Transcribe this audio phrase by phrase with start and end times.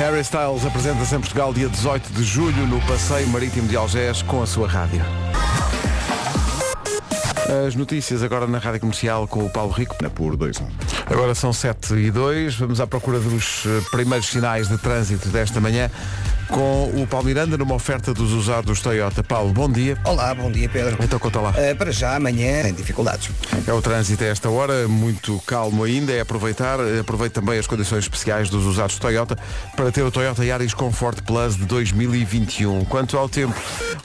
[0.00, 4.42] Harry Styles apresenta-se em Portugal dia 18 de julho no Passeio Marítimo de Algés com
[4.42, 5.04] a sua rádio.
[7.66, 9.94] As notícias agora na Rádio Comercial com o Paulo Rico.
[10.14, 10.56] Por dois
[11.04, 15.60] Agora são 7 e 2, vamos à procura dos eh, primeiros sinais de trânsito desta
[15.60, 15.90] manhã
[16.50, 19.22] com o Paulo Miranda numa oferta dos usados Toyota.
[19.22, 19.96] Paulo, bom dia.
[20.04, 20.96] Olá, bom dia Pedro.
[21.02, 21.50] Então conta lá.
[21.50, 23.30] Uh, para já, amanhã tem dificuldades.
[23.66, 28.04] É o trânsito a esta hora, muito calmo ainda, é aproveitar, aproveite também as condições
[28.04, 29.38] especiais dos usados Toyota
[29.76, 32.84] para ter o Toyota Yaris Comfort Plus de 2021.
[32.86, 33.54] Quanto ao tempo,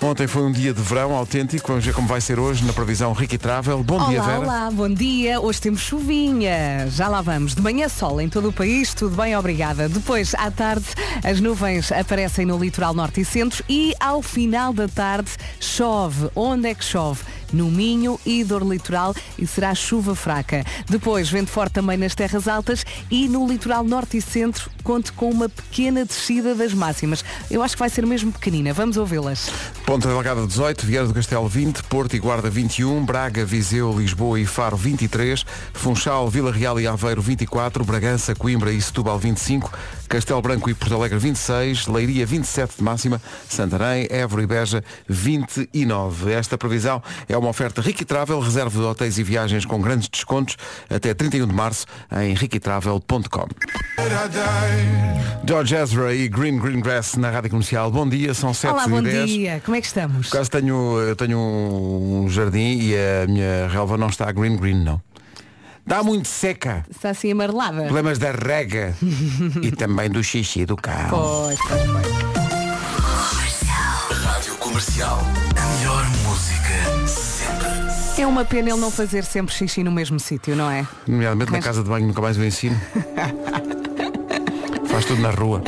[0.01, 3.11] ontem foi um dia de verão autêntico, vamos ver como vai ser hoje na previsão
[3.13, 3.83] Ricky Travel.
[3.83, 4.39] Bom olá, dia, Vera.
[4.39, 5.39] Olá, bom dia.
[5.39, 6.87] Hoje temos chuvinha.
[6.89, 7.55] Já lá vamos.
[7.55, 9.89] De manhã sol em todo o país, tudo bem, obrigada.
[9.89, 10.85] Depois, à tarde,
[11.23, 16.29] as nuvens aparecem no litoral norte e centro e ao final da tarde chove.
[16.35, 17.23] Onde é que chove?
[17.55, 20.65] No Minho e Dor Litoral e será chuva fraca.
[20.89, 25.29] Depois, vento forte também nas terras altas e no litoral norte e centro conte com
[25.29, 27.23] uma pequena descida das máximas.
[27.49, 28.73] Eu acho que vai ser mesmo pequenina.
[28.73, 29.49] Vamos ouvi-las.
[29.85, 34.45] Ponta Delgada 18, Vieira do Castelo 20, Porto e Guarda 21, Braga, Viseu, Lisboa e
[34.45, 39.71] Faro 23, Funchal, Vila Real e Aveiro 24, Bragança, Coimbra e Setúbal 25,
[40.09, 46.31] Castelo Branco e Porto Alegre 26, Leiria 27 de máxima, Santarém, Évora e Beja 29.
[46.31, 50.57] Esta previsão é uma oferta Ricky Travel, reserva de hotéis e viagens com grandes descontos
[50.89, 51.85] até 31 de março
[52.21, 53.47] em riquitravel.com.
[55.47, 57.91] George Ezra e Green Green Grass na Rádio Comercial.
[57.91, 59.29] Bom dia, são 7 Olá, bom 10.
[59.29, 59.61] dia.
[59.63, 60.29] Como é que estamos?
[60.29, 64.83] Por acaso tenho, eu tenho um jardim e a minha relva não está green green,
[64.83, 65.01] não.
[65.85, 66.83] Está muito seca.
[66.89, 67.83] Está assim amarelada?
[67.83, 68.95] Problemas da rega
[69.61, 71.09] e também do xixi do carro.
[71.11, 72.14] Pois, pois, pois.
[74.75, 75.19] Comercial.
[75.55, 78.21] A melhor música sempre.
[78.21, 80.85] É uma pena ele não fazer sempre xixi no mesmo sítio, não é?
[81.07, 82.75] Nomeadamente na Mas- casa de banho, nunca mais o ensino.
[84.91, 85.61] Faz tudo na rua.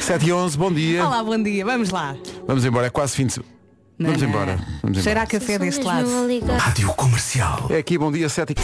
[0.00, 1.04] 7 e 11, bom dia.
[1.04, 1.64] Olá, bom dia.
[1.64, 2.14] Vamos lá.
[2.46, 3.52] Vamos embora, é quase fim de semana.
[3.98, 4.28] Não, Vamos não.
[4.28, 4.58] embora.
[4.80, 5.26] Vamos a embora.
[5.26, 6.08] café deste lado.
[6.56, 7.66] Rádio Comercial.
[7.68, 8.54] É aqui, bom dia, 7 e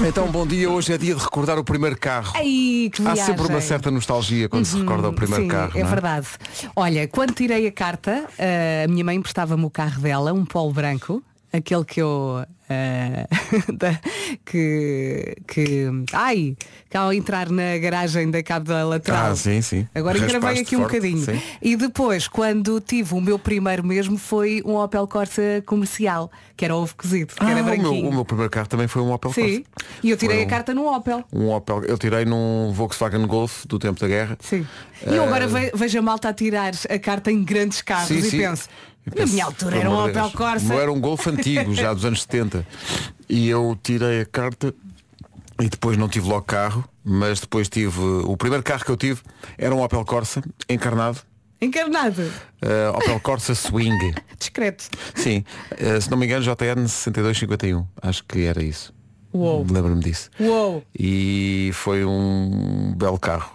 [0.00, 2.32] Então, bom dia, hoje é dia de recordar o primeiro carro.
[2.34, 5.78] Ai, que Há sempre uma certa nostalgia quando se recorda o primeiro Sim, carro.
[5.78, 6.26] é não verdade.
[6.74, 10.72] Olha, quando tirei a carta, eh, a minha mãe emprestava-me o carro dela, um polo
[10.72, 11.22] branco,
[11.52, 12.44] aquele que eu.
[13.74, 14.00] da-
[14.46, 15.86] que, que.
[16.12, 16.56] Ai!
[16.88, 19.32] Que ao entrar na garagem da cabo da lateral.
[19.32, 19.86] Ah, sim, sim.
[19.94, 21.22] Agora gravei aqui um forte, bocadinho.
[21.24, 21.40] sim.
[21.60, 26.74] E depois, quando tive o meu primeiro mesmo, foi um Opel Corsa comercial, que era
[26.74, 28.08] ovo cozido, que Ah, era o, meu, branquinho.
[28.08, 29.64] o meu primeiro carro também foi um Opel Sim.
[29.64, 29.88] Corsa.
[30.02, 31.24] E eu tirei Foi a um- carta no Opel.
[31.32, 34.38] Um Opel, eu tirei num Volkswagen Golf do tempo da guerra.
[34.40, 34.66] Sim.
[35.06, 38.18] E eu agora ve- vejo a malta a tirar a carta em grandes carros Sim,
[38.18, 38.38] e sim.
[38.38, 38.68] penso,
[39.16, 40.64] na minha altura era um Opel Corsa.
[40.64, 42.66] o meu era um Golf antigo, já dos anos 70.
[43.28, 44.74] E eu tirei a carta
[45.60, 47.98] e depois não tive logo carro, mas depois tive.
[48.00, 49.20] O primeiro carro que eu tive
[49.58, 51.18] era um Opel Corsa, encarnado.
[51.60, 52.22] Encarnado.
[52.60, 54.12] eh, Opel Corsa Swing.
[54.38, 54.88] Discreto.
[55.14, 55.44] Sim,
[55.78, 57.86] eh, se não me engano, JN 6251.
[58.02, 58.92] Acho que era isso.
[59.32, 59.66] Uou.
[59.70, 60.30] Lembro-me disso.
[60.40, 60.82] Uou.
[60.98, 63.50] E foi um belo carro.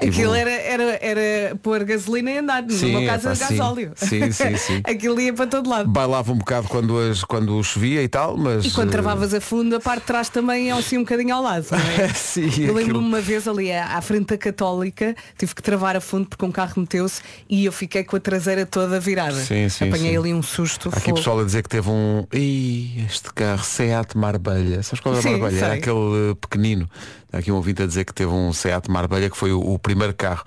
[0.00, 2.64] tive Aquilo um- era, era, era pôr gasolina e andar.
[2.68, 3.56] Sim, no meu caso era sim.
[3.56, 3.92] gasóleo.
[3.96, 4.80] Sim, sim, sim.
[4.86, 5.88] Aquilo ia para todo lado.
[5.88, 8.64] Bailava um bocado quando, as, quando chovia e tal, mas.
[8.64, 11.34] E quando eh, travavas a fundo, a parte de trás também é assim um bocadinho
[11.34, 11.66] ao lado.
[11.70, 12.08] não é?
[12.14, 16.00] Sim, Eu aquilo- lembro-me uma vez ali à frente da Católica, tive que travar a
[16.00, 19.34] fundo porque um carro meteu-se e eu fiquei com a traseira toda virada.
[19.42, 20.16] Sim, sim, Apanhei sim.
[20.18, 20.90] ali um susto.
[20.92, 21.16] Há aqui fogo.
[21.16, 22.24] pessoal a dizer que teve um.
[22.32, 24.16] Ih, este carro, Seat
[24.58, 24.82] Marbelha.
[24.82, 25.58] Sabes qual é Sim, Marbelha?
[25.58, 25.78] Era sei.
[25.78, 26.90] aquele eh, pequenino.
[27.32, 29.78] Há aqui um ouvinte a dizer que teve um Seat Marbelha, que foi o, o
[29.78, 30.44] primeiro carro.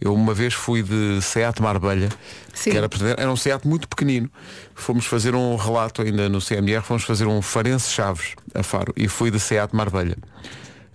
[0.00, 2.08] Eu uma vez fui de Seat Marbelha,
[2.52, 2.70] Sim.
[2.70, 4.30] que era, era um Seat muito pequenino.
[4.74, 9.08] Fomos fazer um relato ainda no CMR, fomos fazer um Farense Chaves a Faro e
[9.08, 10.16] fui de Seat Marbelha.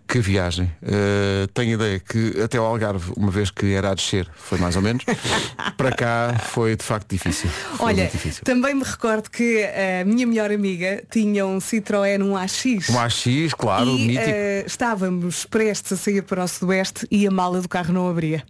[0.07, 0.71] Que viagem.
[0.81, 4.75] Uh, tenho ideia que até ao Algarve, uma vez que era a descer, foi mais
[4.77, 5.03] ou menos,
[5.75, 7.49] para cá foi de facto difícil.
[7.49, 8.43] Foi Olha, difícil.
[8.45, 12.63] também me recordo que a minha melhor amiga tinha um Citroën, um AX.
[12.89, 14.23] Um AX, claro, e mítico.
[14.29, 18.43] eh, estávamos prestes a sair para o Sudoeste e a mala do carro não abria.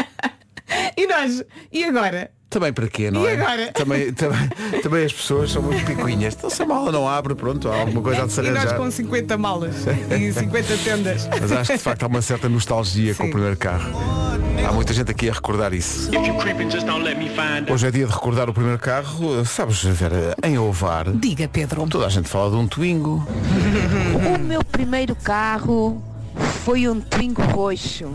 [0.96, 2.30] e nós, e agora?
[2.50, 3.40] Também para quê, não E é?
[3.40, 3.72] agora?
[3.72, 4.48] Também, também,
[4.82, 6.34] também as pessoas são muito picuinhas.
[6.36, 8.56] Então se a mala não abre, pronto, há alguma coisa a de se E nós
[8.56, 8.76] arranjar.
[8.76, 9.76] com 50 malas
[10.10, 11.28] e 50 tendas.
[11.28, 13.32] Mas acho que de facto há uma certa nostalgia com o Sim.
[13.32, 13.92] primeiro carro.
[14.68, 16.10] Há muita gente aqui a recordar isso.
[17.72, 19.44] Hoje é dia de recordar o primeiro carro.
[19.46, 21.86] Sabes, Vera, em Ovar, Diga, Pedro.
[21.86, 23.24] toda a gente fala de um Twingo.
[24.34, 26.02] O meu primeiro carro
[26.64, 28.12] foi um Twingo roxo.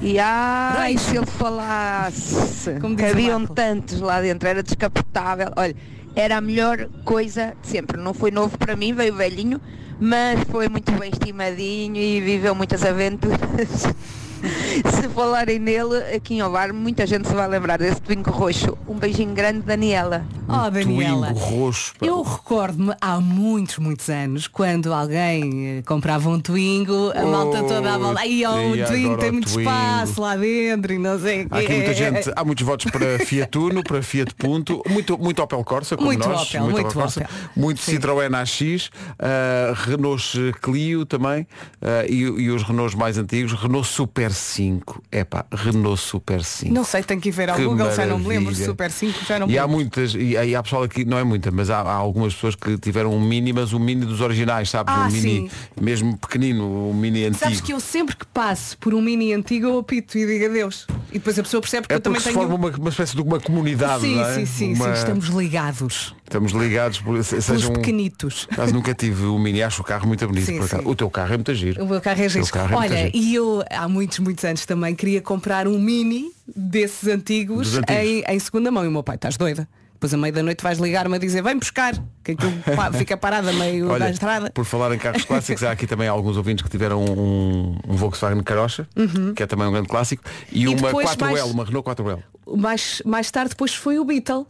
[0.00, 5.50] E ai, se ele falasse Como haviam tantos lá dentro, era descapotável.
[5.56, 5.74] Olha,
[6.14, 7.96] era a melhor coisa de sempre.
[7.96, 9.60] Não foi novo para mim, veio velhinho,
[9.98, 13.38] mas foi muito bem estimadinho e viveu muitas aventuras.
[15.00, 18.76] Se falarem nele, aqui em Ovar, muita gente se vai lembrar desse Twingo roxo.
[18.86, 20.24] Um beijinho grande, Daniela.
[20.48, 21.28] Oh, Daniela.
[21.28, 21.92] Twingo roxo.
[21.98, 22.06] pá.
[22.06, 27.94] Eu recordo-me há muitos, muitos anos, quando alguém eh, comprava um Twingo, a malta toda
[27.94, 30.98] a volta, ai, ó, o e Twingo tem o muito Twingo." espaço lá dentro e
[30.98, 34.82] não sei o Há muita gente, há muitos votos para Fiat Uno, para Fiat Punto,
[34.88, 37.30] muito, muito Opel Corsa, como Muito nós, Opel, muito Corsa, Opel.
[37.56, 37.92] muito Sim.
[37.96, 41.42] Citroën AX, uh, Renault Clio também,
[41.82, 45.02] uh, e, e os Renaults mais antigos, Renault Super 5.
[45.12, 46.72] Epá, Renault Super 5.
[46.72, 48.66] Não sei, tenho que ir ver ao Que Google, já não me lembro, maravilha.
[48.66, 49.76] Super 5, já não me E há lembro.
[49.78, 52.76] muitas, e aí há pessoal aqui, não é muita, mas há, há algumas pessoas que
[52.78, 54.94] tiveram um mini, mas o mini dos originais, sabes?
[54.94, 55.50] Ah, um mini sim.
[55.80, 57.38] mesmo pequenino, um mini antigo.
[57.44, 60.86] Sabes que eu sempre que passo por um mini antigo eu apito e digo adeus.
[61.16, 62.38] E depois a pessoa percebe que é eu também se tenho.
[62.38, 64.34] forma uma, uma espécie de uma comunidade, Sim, é?
[64.34, 66.14] sim, sim, Uma- sim, estamos ligados.
[66.24, 67.72] Estamos ligados por se- Pelos seja um.
[67.72, 68.46] pequenitos.
[68.54, 70.44] Mas nunca tive o mini, acho o carro muito bonito.
[70.44, 70.76] Sim, sim.
[70.84, 71.82] O teu carro é muito giro.
[71.82, 72.46] O meu carro é giro.
[72.48, 73.10] carro é Olha, giro.
[73.14, 77.96] e eu há muitos, muitos anos também queria comprar um mini desses antigos, antigos.
[77.96, 78.84] Em, em segunda mão.
[78.84, 79.66] E o meu pai, estás doida?
[79.96, 82.52] Depois à meia da noite vais ligar-me a dizer, vem buscar, que aquilo
[82.98, 84.50] fica parado a meio da Olha, estrada.
[84.50, 88.42] por falar em carros clássicos, há aqui também alguns ouvintes que tiveram um, um Volkswagen
[88.42, 88.86] Carocha,
[89.34, 90.22] que é também um grande clássico,
[90.52, 90.72] e, Uhum.
[90.74, 92.22] E uma depois 4L, mais- uma Renault 4L.
[92.56, 94.46] Mais, mais tarde depois foi o Beetle.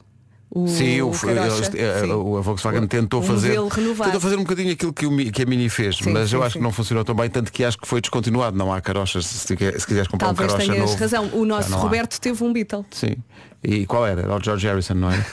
[0.58, 2.10] O, Sim, o, eh, sim.
[2.12, 5.68] o- a Volkswagen tentou fazer tentou fazer um bocadinho aquilo que, o que a Mini
[5.68, 6.58] fez, Sim, mas eu sim, acho sim.
[6.60, 8.56] que não funcionou tão bem, tanto que acho que foi descontinuado.
[8.56, 10.98] Não há carochas, se, se quiseres comprar Talvez um carocha tenhas novo.
[10.98, 11.28] razão.
[11.34, 11.82] O nosso não há.
[11.82, 12.86] Roberto teve um Beetle.
[12.90, 13.16] Sim.
[13.62, 14.22] E qual era?
[14.22, 15.16] Era o George Harrison, não é?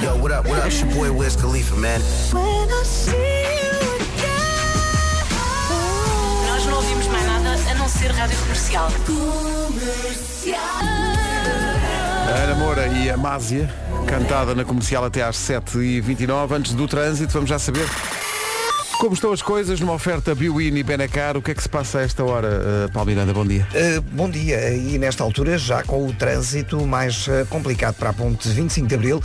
[0.00, 0.48] Yo, what up?
[0.48, 0.66] What up?
[0.66, 2.00] It's your boy Wiz Khalifa, man.
[6.48, 8.88] Nós não ouvimos mais nada a não ser rádio comercial.
[10.56, 11.13] A
[12.34, 13.16] Ana Moura e a
[14.08, 16.50] cantada na comercial até às 7h29.
[16.50, 17.88] Antes do trânsito, vamos já saber
[18.98, 21.36] como estão as coisas numa oferta Biwin e Benacar.
[21.36, 22.48] O que é que se passa a esta hora,
[22.86, 23.32] uh, Paulo Miranda?
[23.32, 23.66] Bom dia.
[23.72, 24.72] Uh, bom dia.
[24.74, 28.94] E nesta altura, já com o trânsito mais uh, complicado para a ponte 25 de
[28.94, 29.22] Abril,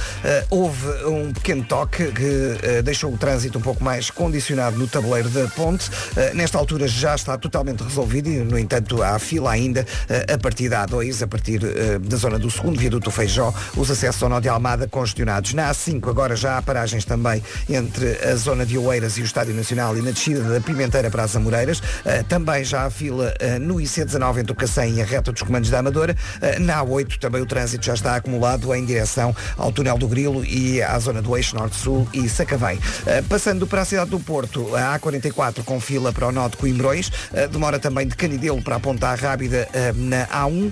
[0.49, 5.47] houve um pequeno toque que deixou o trânsito um pouco mais condicionado no tabuleiro da
[5.47, 5.89] ponte.
[6.33, 9.85] Nesta altura já está totalmente resolvido e, no entanto, há fila ainda
[10.31, 11.59] a partir da A2, a partir
[11.99, 15.53] da zona do segundo viaduto Feijó, os acessos ao nó de Almada congestionados.
[15.53, 19.53] Na A5 agora já há paragens também entre a zona de Oeiras e o Estádio
[19.59, 21.79] Nacional e na descida da Pimenteira para as Amoreiras.
[21.79, 25.41] Uh, também já há fila uh, no IC19 entre o Cacém e a reta dos
[25.41, 26.15] comandos da Amadora.
[26.37, 30.43] Uh, na A8 também o trânsito já está acumulado em direção ao túnel do Grilo
[30.43, 32.79] e à zona do Eixo Norte-Sul e Sacavém.
[33.27, 37.11] Passando para a cidade do Porto, a A44 com fila para o nó de Coimbrões.
[37.51, 40.69] Demora também de Canidelo para a Ponta Rábida na A1.
[40.69, 40.71] Uh,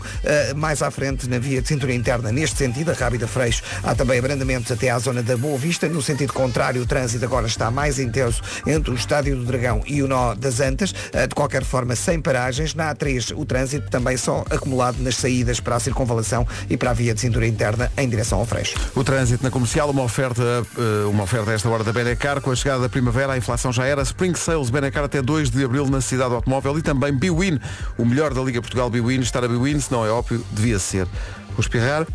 [0.56, 3.64] mais à frente na via de cintura interna neste sentido, a Rábida Freixo.
[3.84, 5.88] Há também abrandamentos até à zona da Boa Vista.
[5.88, 8.42] No sentido contrário, o trânsito agora está mais intenso
[8.78, 10.92] entre o Estádio do Dragão e o nó das Antas.
[10.92, 12.74] Uh, de qualquer forma, sem paragens.
[12.74, 16.94] Na A3, o trânsito também só acumulado nas saídas para a circunvalação e para a
[16.94, 18.76] via de cintura interna em direção ao Freixo.
[18.96, 22.40] O trânsito na comercial, uma oferta, uh, uma oferta a esta hora da Benacar.
[22.42, 24.02] Com a chegada da primavera, a inflação já era.
[24.04, 27.60] Spring Sales Benacar até 2 de abril na cidade do automóvel e também Biwin,
[27.98, 29.20] o melhor da Liga Portugal Biwin.
[29.20, 31.06] Estar a Biwin, se não é óbvio, devia ser.
[31.50, 32.06] Vou espirrar.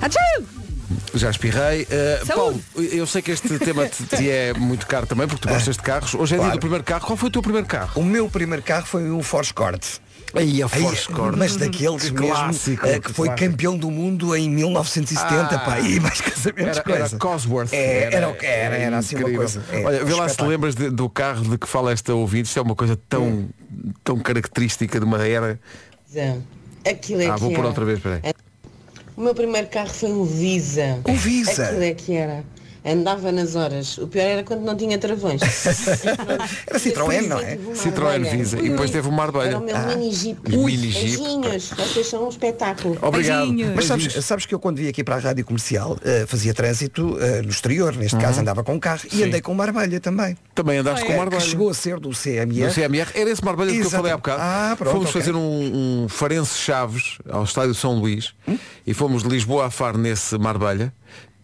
[0.00, 0.63] Atchau!
[1.14, 1.82] Já espirrei.
[1.82, 2.26] Uh.
[2.26, 5.76] Paulo, eu sei que este tema te, te é muito caro também, porque tu gostas
[5.76, 6.14] de carros.
[6.14, 6.56] Hoje é dia Claro.
[6.56, 7.06] do primeiro carro.
[7.06, 8.00] Qual foi o teu primeiro carro?
[8.00, 10.00] O meu primeiro carro foi um Force Corte.
[10.36, 11.38] Aí a Force Cord.
[11.38, 13.50] mas daqueles Que mesmo clássico, eh, que foi clássico.
[13.50, 15.58] campeão do mundo em 1970 Ah.
[15.60, 17.18] pá, e mais casamentos Era, era coisa.
[17.18, 17.72] Cosworth.
[17.72, 19.42] É, era o que era, era assim uma incrível.
[19.42, 19.62] coisa.
[19.70, 22.48] É, Olha, vê lá se te lembras de- do carro de que fala esta ouvinte.
[22.48, 23.48] Isto é uma coisa tão,
[24.02, 25.60] tão característica de uma era.
[26.84, 27.68] Aquilo é Ah, que vou pôr era.
[27.68, 28.20] outra vez, peraí.
[29.16, 31.00] O meu primeiro carro foi um Visa.
[31.08, 31.66] Um Visa?
[31.66, 32.44] Aquilo é que era.
[32.86, 33.96] Andava nas horas.
[33.96, 35.40] O pior era quando não tinha travões.
[36.66, 37.56] Era Citroën, não é?
[37.74, 38.22] Citroën.
[38.30, 38.58] Visa.
[38.60, 39.48] E depois teve uma Arbelia.
[39.52, 39.86] Era o meu Ah.
[39.86, 40.38] mini jeep.
[40.50, 41.16] Mini Jeep.
[41.16, 41.70] Beijinhos.
[41.70, 42.98] Vocês são um espetáculo.
[43.00, 43.46] Obrigado.
[43.46, 43.74] Beijinhos.
[43.74, 47.16] Mas sabes, sabes que eu quando vim aqui para a rádio comercial eh, fazia trânsito
[47.20, 48.22] eh, no exterior, neste Uhum.
[48.22, 50.36] caso andava com um carro e andei com uma armalha também.
[50.54, 51.46] Também andaste com uma que Arbelia.
[51.48, 52.66] chegou a ser do CMR.
[52.66, 54.40] No CMR, era esse Marbelha que eu falei há bocado.
[54.42, 55.20] Ah, pronto, fomos ok.
[55.22, 58.58] fazer um, um Farense Chaves ao estádio São Luís Hum?
[58.86, 60.92] e fomos de Lisboa a Faro nesse Marbelha.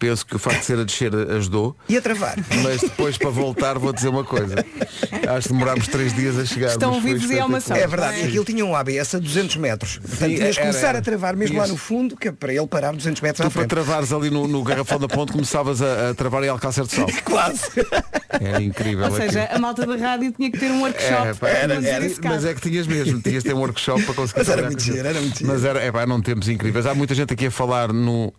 [0.01, 1.75] Penso que o facto de ser a descer ajudou.
[1.87, 2.35] E a travar.
[2.63, 4.55] Mas depois para voltar vou dizer uma coisa.
[5.35, 6.69] Acho que demorámos três dias a chegar.
[6.71, 7.75] Estão vivos e é uma só.
[7.75, 9.99] É verdade, e aquilo tinha um ABS a 200 metros.
[9.99, 12.65] Portanto, tinhas que começar a travar mesmo lá Tinhas- no fundo, que é para ele
[12.65, 13.69] parar 200 metros à Tu para frente.
[13.69, 17.05] travares ali no, no garrafão da ponte começavas a, a travar em Alcácer de Sal.
[17.23, 17.69] Quase.
[18.39, 19.05] Era incrível.
[19.05, 19.57] Ou seja, aquilo.
[19.57, 22.43] a malta da rádio tinha que ter um workshop Era, pá, para era- era- mas
[22.43, 24.83] é que tinhas mesmo, tinhas de ter um workshop para conseguir Mas era trabalhar muito
[24.83, 25.51] giro, era muito giro.
[25.51, 26.87] Mas era, é, pá, não tempos incríveis.
[26.87, 28.33] Há muita gente aqui a falar no.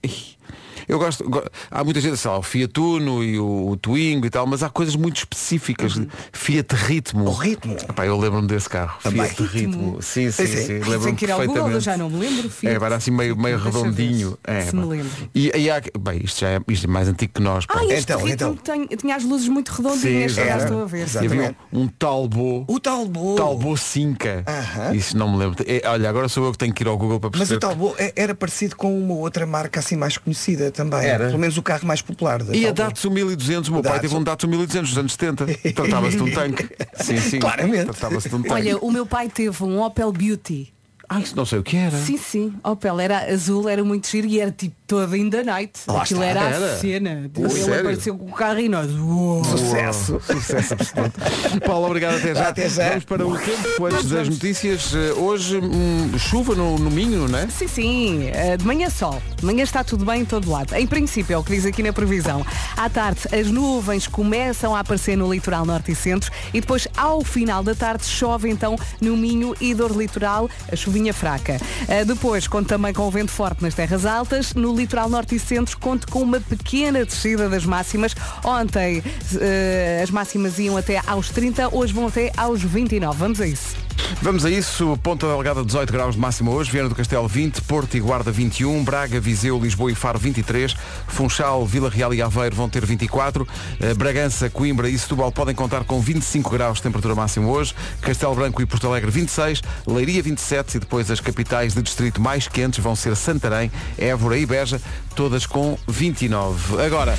[0.88, 4.26] Eu gosto, go- há muita gente, sei lá, o Fiat Uno e o, o Twingo
[4.26, 6.00] e tal, mas há coisas muito específicas.
[6.32, 7.24] Fiat Ritmo.
[7.28, 7.74] O ritmo.
[7.88, 8.98] Epá, eu lembro-me desse carro.
[9.02, 9.26] Também.
[9.28, 10.02] Fiat Ritmo.
[10.02, 10.66] Sim, sim, Sim, sim.
[10.66, 10.72] sim.
[10.78, 11.84] Lembro-me Tem que ir ao Google, eu perfeitamente.
[11.84, 12.50] já não me lembro.
[12.50, 12.72] Fiat.
[12.74, 14.30] É, era assim meio, meio Deixa redondinho.
[14.32, 15.10] se- É, se me lembro.
[15.34, 17.66] E, e há, bem, isto já é, isto é mais antigo que nós.
[17.66, 17.74] pá.
[17.78, 18.56] Ah, este Então, ritmo então.
[18.56, 21.02] tem- tinha as luzes muito redondinhas, Sim, já estou a ver.
[21.02, 21.34] Exatamente.
[21.42, 22.64] havia um, um Talbot.
[22.68, 23.36] O Talbot.
[23.36, 24.44] Talbot Cinca.
[24.46, 24.94] Aham.
[24.94, 25.64] Isso não me lembro.
[25.66, 27.56] É, olha, agora sou eu que tenho que ir ao Google para Mas perceber.
[27.56, 31.04] o Talbot é- era parecido com uma outra marca assim mais conhecida também.
[31.06, 31.26] Era.
[31.26, 32.42] Pelo menos o carro mais popular.
[32.42, 32.72] da E a.
[32.72, 35.46] Datsun 1200, o meu pai teve um Datsun 1200 nos anos 70.
[35.74, 36.68] Tratava-se de um tanque.
[36.96, 37.38] Sim, sim.
[37.38, 37.84] Claramente.
[37.86, 38.54] Tratava-se de um tanque.
[38.54, 40.72] Olha, o meu pai teve um Opel Beauty.
[41.08, 41.96] Ah, isso não sei o que era.
[41.96, 42.54] Sim, sim.
[42.64, 45.72] Opel era azul, era muito giro e era tipo toda in the night.
[45.86, 46.40] Lá Aquilo está.
[46.40, 46.74] era, Era?
[46.74, 47.30] a cena.
[47.36, 47.80] Oh, Ele sério?
[47.80, 48.90] apareceu com o carro e nós.
[48.92, 49.42] uou.
[49.44, 50.20] Sucesso.
[50.26, 51.20] Sucesso absoluto.
[51.66, 52.48] Paulo, obrigado até já.
[52.48, 52.88] Até já.
[52.90, 54.92] Vamos para o tempo antes das notícias.
[54.94, 57.46] Eh, Hoje, hum, chuva no, no Minho, não é?
[57.48, 58.26] Sim, sim.
[58.32, 59.22] Eh, De manhã sol.
[59.38, 60.74] De manhã está tudo bem em todo lado.
[60.74, 62.44] Em princípio, é o que diz aqui na previsão.
[62.76, 67.22] À tarde, as nuvens começam a aparecer no litoral norte e centro e depois, ao
[67.24, 71.58] final da tarde, chove então no Minho e dor litoral, a chuvinha fraca.
[71.88, 74.52] Eh, Depois, conto também com o vento forte nas terras altas.
[74.54, 78.14] No litoral norte e centro, conto com uma pequena descida das máximas.
[78.44, 79.02] Ontem,
[79.40, 83.18] eh, as máximas iam até aos 30, hoje vão até aos 29.
[83.18, 83.91] Vamos a isso.
[84.22, 84.96] Vamos a isso.
[85.02, 86.70] Ponta Delgada 18 graus de máxima hoje.
[86.70, 87.60] Viana do Castelo 20.
[87.62, 88.84] Porto e Guarda 21.
[88.84, 90.76] Braga, Viseu, Lisboa e Faro 23.
[91.08, 93.46] Funchal, Vila Real e Aveiro vão ter 24.
[93.80, 97.74] Eh, Bragança, Coimbra e Setúbal podem contar com 25 graus de temperatura máxima hoje.
[98.00, 99.62] Castelo Branco e Porto Alegre 26.
[99.86, 104.46] Leiria 27 e depois as capitais de distrito mais quentes vão ser Santarém, Évora e
[104.46, 104.80] Beja,
[105.16, 106.80] todas com 29.
[106.80, 107.18] Agora,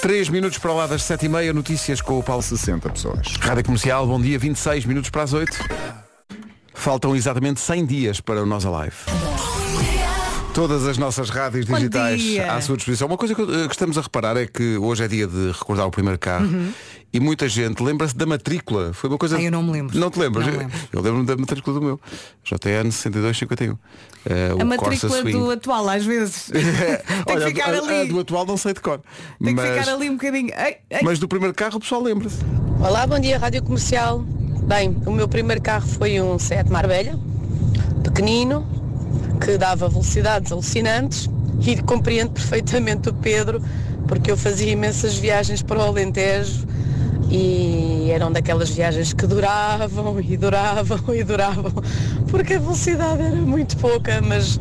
[0.00, 3.26] 3 minutos para lá das 7h30, notícias com o Paulo 60 pessoas.
[3.40, 5.58] Rádio Comercial, bom dia, 26 minutos para as 8.
[6.78, 8.94] Faltam exatamente 100 dias para o Nós Alive.
[10.54, 12.52] Todas as nossas rádios Bom digitais dia.
[12.52, 13.06] à sua disposição.
[13.06, 15.86] Uma coisa que, eh, que estamos a reparar é que hoje é dia de recordar
[15.86, 16.48] o primeiro carro
[17.12, 18.92] e muita gente lembra-se da matrícula.
[18.92, 19.36] Foi uma coisa.
[19.36, 19.42] Uhum.
[19.42, 19.98] Ah, eu não me lembro.
[19.98, 20.46] Não te lembras?
[20.46, 20.78] Não lembro.
[20.92, 22.00] Eu lembro-me da matrícula do meu.
[22.44, 23.76] JN 6251.
[24.26, 26.50] Eh, o A matrícula do atual, às vezes.
[26.50, 28.00] Tem Olha, que ficar a- ali.
[28.00, 29.00] a do atual não sei de cor.
[29.42, 30.50] Tem que mas, ficar ali um bocadinho.
[30.56, 31.00] Ei, ei.
[31.02, 32.38] mas do primeiro carro o pessoal lembra-se.
[32.80, 34.24] Olá, bom dia, Rádio Comercial.
[34.68, 37.18] Bem, o meu primeiro carro foi um Seat Marbella,
[38.04, 38.66] pequenino,
[39.40, 41.30] que dava velocidades alucinantes
[41.66, 43.62] e compreendo perfeitamente o Pedro,
[44.06, 46.66] porque eu fazia imensas viagens para o Alentejo
[47.30, 51.72] e eram daquelas viagens que duravam e duravam e duravam,
[52.28, 54.60] porque a velocidade era muito pouca, mas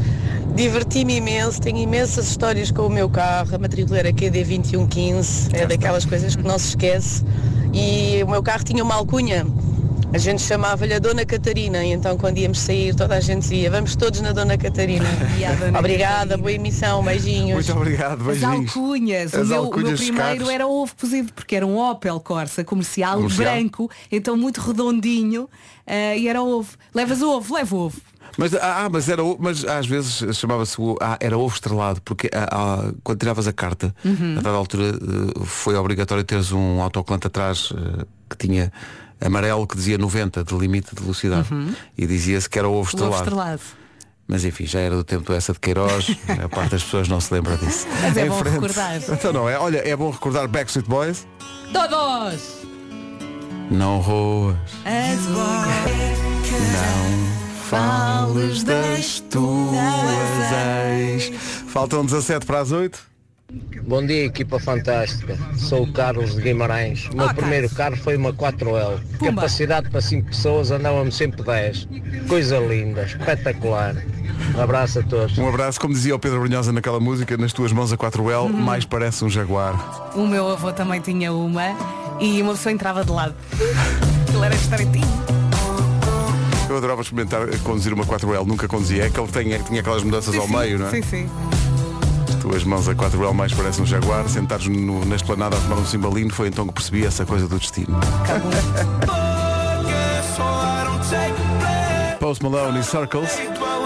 [0.56, 6.06] diverti-me imenso, tenho imensas histórias com o meu carro, a matrícula era QD2115, é daquelas
[6.06, 7.26] coisas que não se esquece.
[7.74, 9.46] E o meu carro tinha uma alcunha,
[10.14, 13.70] a gente chamava-lhe a Dona Catarina, e então quando íamos sair toda a gente dizia,
[13.70, 15.06] vamos todos na Dona Catarina.
[15.38, 16.38] E a Dona Obrigada, Catarina.
[16.38, 17.54] boa emissão, beijinhos.
[17.68, 18.70] Muito obrigado, As beijinhos.
[18.76, 19.34] alcunhas.
[19.36, 20.50] As o, meu, o alcunhas meu dos primeiro carros.
[20.50, 23.54] era ovo cozido, porque era um Opel Corsa comercial, Comercial.
[23.54, 25.50] branco, então muito redondinho,
[25.86, 26.70] eh, e era ovo.
[26.96, 28.02] Levas o ovo, leva o ovo.
[28.38, 32.30] Mas, ah, mas era o- mas às vezes chamava-se o- ah, era ovo estrelado, porque
[32.34, 34.36] ah, ah, quando tiravas a carta, Uhum.
[34.38, 38.72] a dada altura eh, foi obrigatório teres um autocolante atrás eh, que tinha
[39.20, 41.48] amarelo que dizia 90 de limite de velocidade.
[41.98, 42.80] E dizia-se que era ovo Uhum.
[42.80, 43.24] O ovo estrelado.
[43.24, 43.62] estrelado.
[44.28, 47.34] Mas enfim, já era do tempo essa de Queiroz, a parte das pessoas não se
[47.34, 47.88] lembra disso.
[48.02, 48.54] Mas é Em bom frente.
[48.56, 48.98] recordar.
[49.10, 49.58] Então não é?
[49.58, 51.26] Olha, é bom recordar Backstreet Boys.
[51.72, 52.58] Todos!
[53.72, 54.56] Não roas,
[54.86, 55.68] As não
[57.70, 59.78] fales das tuas
[61.00, 61.32] ex.
[61.68, 62.98] Faltam 17 para as 8.
[63.84, 65.38] Bom dia, equipa fantástica.
[65.56, 67.08] Sou o Carlos de Guimarães.
[67.14, 69.00] O meu Ah, primeiro carro foi uma 4L.
[69.18, 69.36] Pumba.
[69.36, 71.88] Capacidade para 5 pessoas, andávamos sempre 10.
[72.28, 73.96] Coisa linda, espetacular.
[74.54, 75.38] Um abraço a todos.
[75.38, 78.84] Um abraço, como dizia o Pedro Brunhosa naquela música, nas tuas mãos a 4L, mais
[78.84, 80.12] parece um jaguar.
[80.14, 81.74] O meu avô também tinha uma
[82.20, 83.34] e uma pessoa entrava de lado.
[84.28, 85.08] Aquilo era estreitinho.
[86.70, 89.06] Eu adorava experimentar conduzir uma 4L, nunca conduzia.
[89.06, 90.58] É que ele tinha, tinha aquelas mudanças Sim, ao sim.
[90.58, 90.92] meio, não é?
[90.92, 91.30] Sim, sim.
[92.56, 95.86] As mãos a 4L mais parece um jaguar, sentados no- na esplanada a tomar um
[95.86, 97.98] cimbalino, foi então que percebi essa coisa do destino.
[102.20, 103.30] Post Malone e Circles.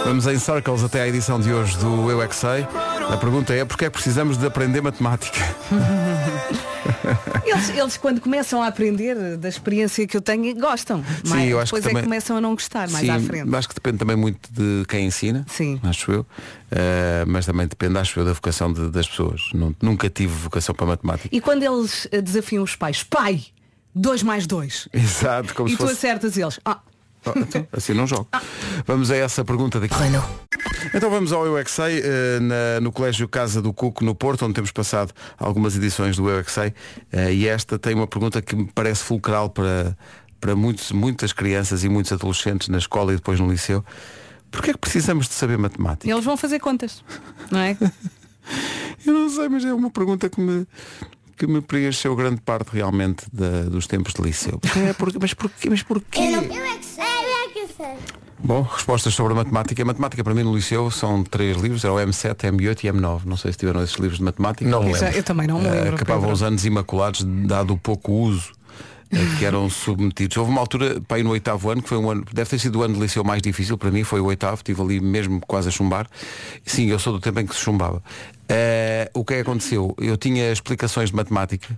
[0.06, 2.68] Vamos em Circles até à edição de hoje do Eu é.
[3.12, 5.39] A pergunta é porquê é que precisamos de aprender matemática?
[7.45, 11.03] Eles, eles quando começam a aprender da experiência que eu tenho, gostam.
[11.03, 13.12] Sim, mas eu acho que depois é também- que começam a não gostar mais Sim,
[13.12, 13.55] à frente.
[13.55, 15.79] acho que depende também muito de quem ensina, Sim.
[15.83, 16.21] acho eu.
[16.21, 19.41] Uh, mas também depende, acho eu, da vocação de- das pessoas.
[19.81, 21.29] Nunca tive vocação para matemática.
[21.31, 23.43] E quando eles eh, desafiam os pais, pai,
[23.93, 24.88] 2 mais 2.
[24.93, 25.93] Exato, como E se tu fosse.
[25.93, 26.60] acertas eles.
[26.63, 26.79] Ah,
[27.25, 28.28] Oh, então, assim não jogo.
[28.86, 29.94] Vamos a essa pergunta daqui.
[30.94, 34.16] Então vamos ao Eu é Que Sei, eh, na- no Colégio Casa do Cuco, no
[34.16, 36.74] Porto, onde temos passado algumas edições do Eu é Que Sei.
[37.12, 39.96] Eh, e esta tem uma pergunta que me parece fulcral para,
[40.40, 43.86] para muitos, muitas crianças e muitos adolescentes na escola e depois no liceu.
[44.50, 46.12] Porquê é que precisamos de saber matemática?
[46.12, 47.04] Eles vão fazer contas,
[47.51, 47.78] não é?
[49.06, 50.68] Eu não sei, mas é uma pergunta que me,
[51.38, 54.60] que me preencheu grande parte realmente da- dos tempos de liceu.
[54.88, 55.70] É, por- mas porquê?
[55.70, 56.20] Mas porquê?
[56.20, 57.11] Eu é que sei, eu
[57.41, 57.95] é que sei.
[58.43, 59.81] Bom, respostas sobre a matemática.
[59.83, 63.21] A matemática para mim no liceu são três livros, era o M7, M8 e M9.
[63.25, 64.67] Não sei se tiveram esses livros de matemática.
[64.69, 65.19] Não me já- lembro.
[65.19, 65.95] eu também não me Eh, lembro.
[65.95, 66.33] acabavam Pedro.
[66.33, 68.51] os anos imaculados, dado o pouco uso
[69.12, 70.38] eh, que eram submetidos.
[70.38, 72.79] Houve uma altura, para ir no oitavo ano, que foi um ano, deve ter sido
[72.79, 75.67] o ano de liceu mais difícil para mim, foi o oitavo, estive ali mesmo quase
[75.67, 76.07] a chumbar.
[76.65, 78.01] Sim, eu sou do tempo em que se chumbava.
[78.50, 79.93] Eh, o que é que aconteceu?
[80.00, 81.77] Eu tinha explicações de matemática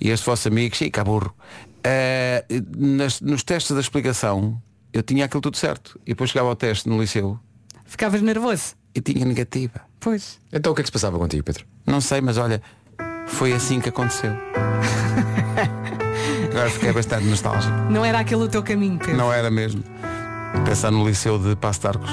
[0.00, 1.32] e este vosso amigo, chica burro,
[1.84, 2.44] eh,
[2.76, 4.60] nas- nos testes da explicação
[4.92, 5.98] eu tinha aquilo tudo certo.
[6.06, 7.38] E depois chegava ao teste no liceu
[7.84, 8.74] Ficavas nervoso?
[8.94, 9.80] e tinha negativa.
[9.98, 10.38] Pois.
[10.52, 11.64] Então o que é que se passava contigo, Pedro?
[11.86, 12.60] Não sei, mas olha,
[13.26, 14.32] foi assim que aconteceu.
[16.50, 17.72] Agora fiquei bastante nostálgico.
[17.90, 19.16] Não era aquele o teu caminho, Pedro.
[19.16, 19.82] Não era mesmo.
[20.66, 22.10] Pensar no liceu de Passo de Arcos.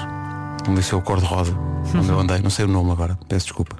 [0.68, 1.54] Um liceu cor-de-rosa.
[1.94, 3.18] Onde eu andei, não sei o nome agora.
[3.28, 3.76] Peço desculpa.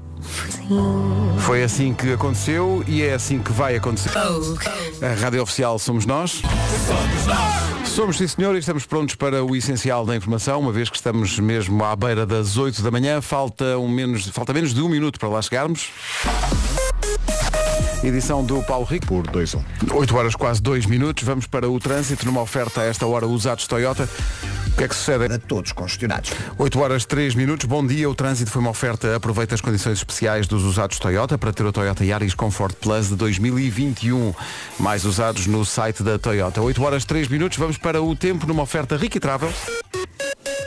[1.40, 4.12] Foi assim que aconteceu e é assim que vai acontecer.
[5.02, 6.42] A rádio oficial somos nós.
[7.86, 11.40] Somos sim senhor e estamos prontos para o essencial da informação, uma vez que estamos
[11.40, 15.20] mesmo à beira das 8 da manhã, falta, um menos, falta menos de um minuto
[15.20, 15.90] para lá chegarmos.
[18.04, 19.08] Edição do Paulo Rico.
[19.08, 19.62] Por 2-1.
[19.92, 23.68] 8 horas quase 2 minutos, vamos para o trânsito numa oferta a esta hora usados
[23.68, 24.08] Toyota.
[24.68, 25.34] O que é que sucede?
[25.34, 26.32] A todos congestionados.
[26.58, 30.48] 8 horas 3 minutos, bom dia, o trânsito foi uma oferta, aproveita as condições especiais
[30.48, 34.34] dos usados Toyota para ter o Toyota Yaris Comfort Plus de 2021,
[34.80, 36.62] mais usados no site da Toyota.
[36.62, 39.52] 8 horas 3 minutos, vamos para o tempo numa oferta Ricky Travel.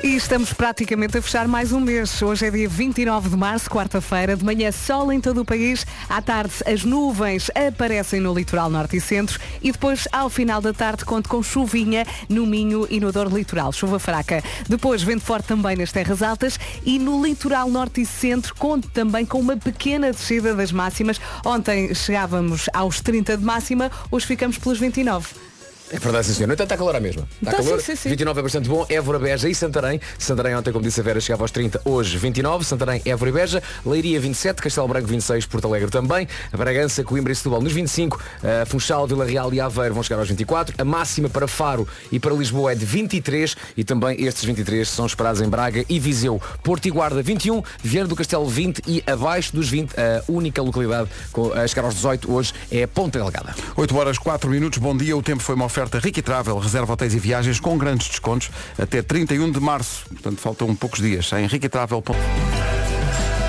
[0.02, 2.20] E estamos praticamente a fechar mais um mês.
[2.20, 5.86] Hoje é dia 29 de março, quarta-feira, de manhã sol em todo o país.
[6.08, 10.72] À tarde as nuvens aparecem no litoral norte e centro e depois ao final da
[10.72, 14.42] tarde conto com chuvinha no Minho e no Dor Litoral, chuva fraca.
[14.68, 19.24] Depois vento forte também nas terras altas e no litoral norte e centro conto também
[19.24, 21.20] com uma pequena descida das máximas.
[21.46, 25.51] Ontem chegávamos aos 30 de máxima, hoje ficamos pelos 29.
[25.92, 26.46] É verdade, sim senhor.
[26.46, 27.28] No entanto, está calor à mesma.
[27.38, 27.78] Está Tá, calor.
[27.80, 28.08] sim, sim, sim.
[28.08, 28.86] 29 é bastante bom.
[28.88, 30.00] Évora, Beja e Santarém.
[30.18, 31.82] Santarém ontem, como disse a Vera, chegava aos 30.
[31.84, 32.64] Hoje 29.
[32.64, 33.62] Santarém, Évora e Beja.
[33.84, 34.62] Leiria 27.
[34.62, 35.44] Castelo Branco 26.
[35.44, 36.26] Porto Alegre também.
[36.50, 38.16] Bragança, Coimbra e Setúbal nos 25.
[38.16, 40.74] Uh, Funchal, Vila Real e Aveiro vão chegar aos 24.
[40.78, 43.54] A máxima para Faro e para Lisboa é de 23.
[43.76, 46.40] E também estes 23 são esperados em Braga e Viseu.
[46.62, 47.62] Porto e Guarda 21.
[47.82, 48.82] Viana do Castelo 20.
[48.86, 51.10] E abaixo dos 20, a única localidade
[51.54, 53.54] a chegar aos 18 hoje é Ponta Delgada.
[53.76, 55.14] 8 horas 4 minutos, bom dia.
[55.14, 59.02] O tempo foi uma oferta Ricky Travel, reserva hotéis e viagens com grandes descontos até
[59.02, 60.04] 31 de março.
[60.08, 62.14] Portanto, faltam poucos dias em riquitravel.com.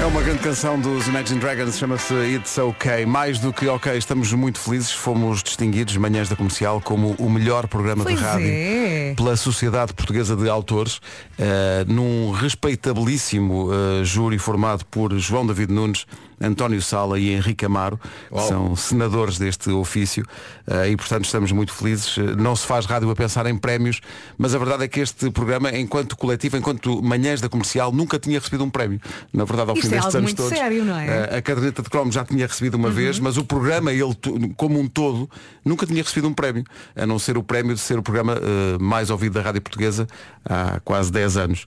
[0.03, 3.05] É uma grande canção dos Imagine Dragons, chama-se It's OK.
[3.05, 4.91] Mais do que OK, estamos muito felizes.
[4.91, 9.13] Fomos distinguidos, manhãs da comercial, como o melhor programa Pois de rádio é.
[9.15, 10.99] pela Sociedade Portuguesa de Autores,
[11.39, 16.05] eh, num respeitabilíssimo eh, júri formado por João David Nunes,
[16.41, 17.97] António Sala e Henrique Amaro,
[18.29, 18.47] que Uau.
[18.47, 20.25] são senadores deste ofício,
[20.67, 22.17] eh, e portanto estamos muito felizes.
[22.17, 24.01] Eh, Não se faz rádio a pensar em prémios,
[24.37, 28.37] mas a verdade é que este programa, enquanto coletivo, enquanto manhãs da comercial, nunca tinha
[28.39, 28.99] recebido um prémio.
[29.31, 30.57] Na verdade, ao Isto fim é destes anos todos.
[30.57, 31.07] sério, não é?
[31.31, 32.93] eh, a caderneta de cromo já tinha recebido uma Uhum.
[32.93, 34.15] vez, mas o programa, ele
[34.57, 35.29] como um todo,
[35.63, 36.63] nunca tinha recebido um prémio,
[36.95, 40.07] a não ser o prémio de ser o programa eh, mais ouvido da Rádio Portuguesa
[40.45, 41.65] há quase 10 anos.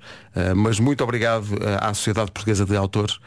[0.55, 1.47] Mas muito obrigado
[1.81, 3.19] à Sociedade Portuguesa de Autores.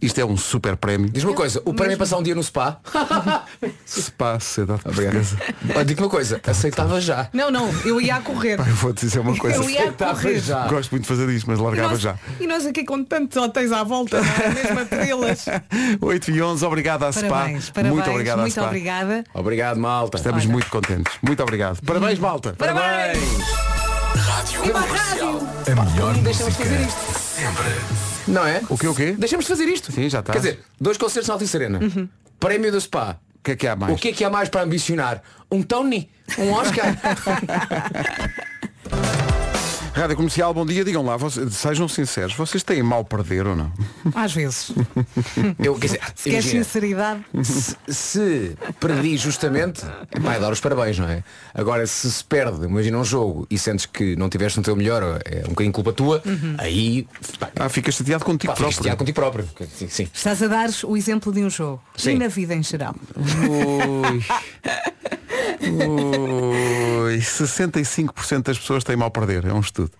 [0.00, 1.10] Isto é um super prémio.
[1.10, 2.78] Diz uma coisa, o prémio é passar um dia no spa.
[3.84, 4.82] Spa, Obrigado.
[4.82, 5.36] Portuguesa.
[5.74, 7.28] Olha, digo uma coisa, aceitava já.
[7.32, 8.58] Não, não, eu ia a correr.
[8.60, 9.56] Eu vou-te dizer uma coisa.
[9.56, 10.38] Eu ia a correr.
[10.38, 10.68] já.
[10.68, 12.16] Gosto muito de fazer isto, mas E largava nós, já.
[12.38, 14.48] e nós aqui com tantos hotéis à volta, não é?
[14.50, 15.46] mesmo a pedi-las.
[16.00, 17.74] 8 e 11, obrigado à Parabéns, SPA.
[17.74, 18.64] parabéns, muito obrigado à muito SPA.
[18.66, 19.24] obrigada.
[19.34, 20.16] Obrigado, malta.
[20.16, 20.52] Estamos Olha.
[20.52, 21.12] muito contentes.
[21.22, 21.80] Muito obrigado.
[21.84, 22.54] Parabéns, malta.
[22.56, 23.18] Parabéns!
[24.14, 25.40] Rádio Comercial.
[25.66, 26.88] A melhor Deixamos de fazer música.
[26.88, 27.18] isto.
[27.18, 28.17] Sempre.
[28.28, 28.62] Não é?
[28.68, 29.12] O quê, o quê?
[29.18, 29.90] Deixamos de fazer isto.
[29.92, 30.32] Sim, já está.
[30.32, 31.80] Quer dizer, dois concertos na Altice Serena.
[32.38, 33.18] Prémio do spa.
[33.36, 33.94] O que é que há mais?
[33.94, 35.22] O que é que há mais para ambicionar?
[35.50, 36.10] Um Tony?
[36.38, 36.94] Um Oscar?
[39.98, 40.84] Rádio Comercial, bom dia.
[40.84, 43.72] Digam lá, vocês, sejam sinceros, vocês têm mal perder ou não?
[44.14, 44.70] Às vezes.
[45.58, 47.24] Eu, quer dizer, Se imagina, sinceridade.
[47.42, 51.24] se, se perdi justamente, é pá, é dar os parabéns, não é?
[51.52, 55.20] Agora, se se perde, imagina um jogo e sentes que não tiveste no teu melhor,
[55.24, 56.22] é um bocadinho culpa tua,
[56.58, 57.06] aí
[57.40, 58.76] pá, Ah, ficas chateado contigo pá, ficas próprio.
[58.76, 59.48] chateado contigo próprio.
[59.76, 60.08] Sim, sim.
[60.14, 61.82] Estás a dar o exemplo de um jogo.
[61.96, 62.12] Sim.
[62.12, 62.94] E na vida em geral.
[63.16, 64.22] Ui.
[65.62, 67.18] Ui.
[67.18, 69.90] 65% das pessoas têm mal perder, é um estudo.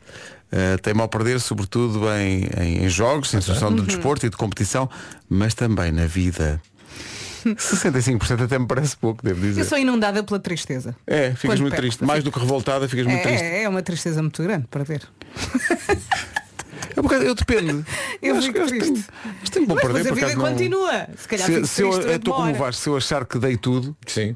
[0.53, 3.87] Uh, tem mal perder, sobretudo em, em, em jogos, em instrução do Uhum.
[3.87, 4.89] desporto e de competição,
[5.29, 6.61] mas também na vida.
[7.45, 9.61] 65% até me parece pouco, devo dizer.
[9.61, 10.95] Eu sou inundada pela tristeza.
[11.07, 12.05] É, ficas Quando muito perco, triste.
[12.05, 13.43] Mais do que revoltada, ficas muito triste.
[13.45, 15.03] É, é uma tristeza muito grande perder.
[16.97, 17.87] É um bocado- eu dependo.
[18.21, 18.93] Eu acho que triste.
[18.93, 19.05] Tenho,
[19.41, 21.09] mas tenho bom Mas perder, depois a vida não- continua.
[21.17, 22.55] Se calhar se, fico se eu triste eu estou como.
[22.55, 24.35] Vasco, se eu achar que dei tudo, Sim.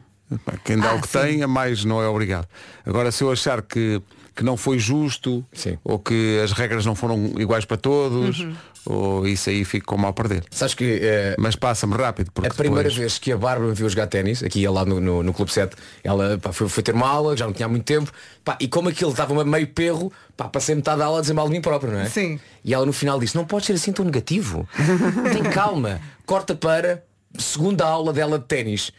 [0.64, 1.18] Quem dá Ah, o que sim.
[1.18, 2.46] tem, a mais não é obrigado.
[2.86, 4.00] Agora se eu achar que,
[4.34, 5.78] que não foi justo, Sim.
[5.84, 8.54] ou que as regras não foram iguais para todos, Uhum.
[8.86, 10.42] ou isso aí fico com mal a perder.
[10.50, 12.98] Sabes que eh, Mas passa-me rápido, porque a primeira depois...
[12.98, 15.76] vez que a Bárbara me viu jogar ténis, aqui lá no, no, no Clube 7,
[16.02, 18.10] ela pá, foi, foi ter uma aula, já não tinha há muito tempo,
[18.44, 21.46] pá, e como aquilo estava meio perro, pá, passei metade da aula a dizer mal
[21.46, 22.06] de mim próprio, não é?
[22.08, 22.40] Sim.
[22.64, 24.66] E ela no final disse, não pode ser assim tão negativo.
[25.32, 26.00] Tem calma.
[26.26, 27.04] Corta para
[27.38, 28.90] segunda aula dela de ténis.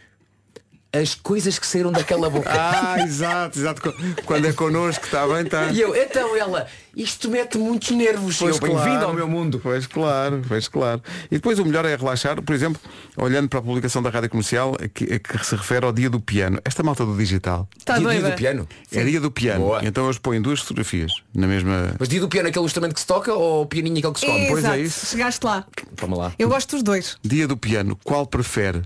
[0.96, 2.54] As coisas que saíram daquela boca.
[2.84, 3.94] Ah, exato, exato.
[4.26, 5.66] Quando é connosco, está bem, está.
[5.72, 8.40] E eu, então ela, isto mete muitos nervos.
[8.40, 9.60] E eu, bem-vindo ao meu mundo.
[9.62, 11.02] Pois claro, pois claro.
[11.32, 12.80] E depois o melhor é relaxar, por exemplo,
[13.18, 16.60] olhando para a publicação da Rádio Comercial que, que se refere ao dia do piano.
[16.64, 17.68] Esta malta do digital.
[17.78, 18.68] Está dia, dia do piano.
[18.92, 19.60] É dia do piano.
[19.62, 19.82] Boa.
[19.84, 21.96] Então eles põem duas fotografias na mesma.
[21.98, 24.14] Mas dia do piano é aquele instrumento que se toca ou o pianinho é aquele
[24.14, 24.48] que se come?
[24.48, 25.06] Pois é isso.
[25.08, 25.66] Chegaste lá.
[25.96, 26.34] Toma lá.
[26.38, 27.18] Eu gosto dos dois.
[27.24, 28.84] Dia do piano, qual prefere?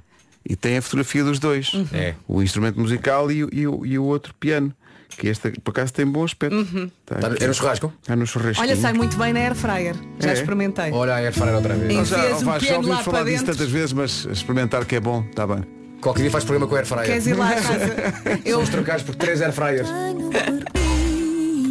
[0.50, 1.72] E tem a fotografia dos dois.
[1.94, 2.14] É.
[2.28, 4.74] O instrumento musical e, o- e e o outro piano.
[5.18, 6.56] Que este por acaso tem bom aspecto.
[6.62, 7.44] Está Tá aqui.
[7.44, 7.94] é no churrasco?
[8.02, 8.62] Está no churrasco.
[8.62, 9.96] Olha, sai muito bem na Air Fryer.
[10.20, 10.34] Já É?
[10.34, 10.92] experimentei.
[10.92, 11.90] Olha a Airfryer outra vez.
[11.92, 13.56] Em- Nós já, Enfias o Vasco, já piano ouvimos falar disso dentro.
[13.58, 15.64] tantas vezes, mas experimentar que é bom, está bem.
[16.02, 17.06] Qualquer dia faz programa com a Airfryer.
[17.06, 17.96] Queres ir lá a casa?
[18.46, 19.88] Eu Vamos trocar por 3 Airfryers.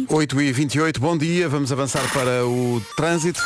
[0.09, 3.41] 8 e 28 bom dia, vamos avançar para o trânsito.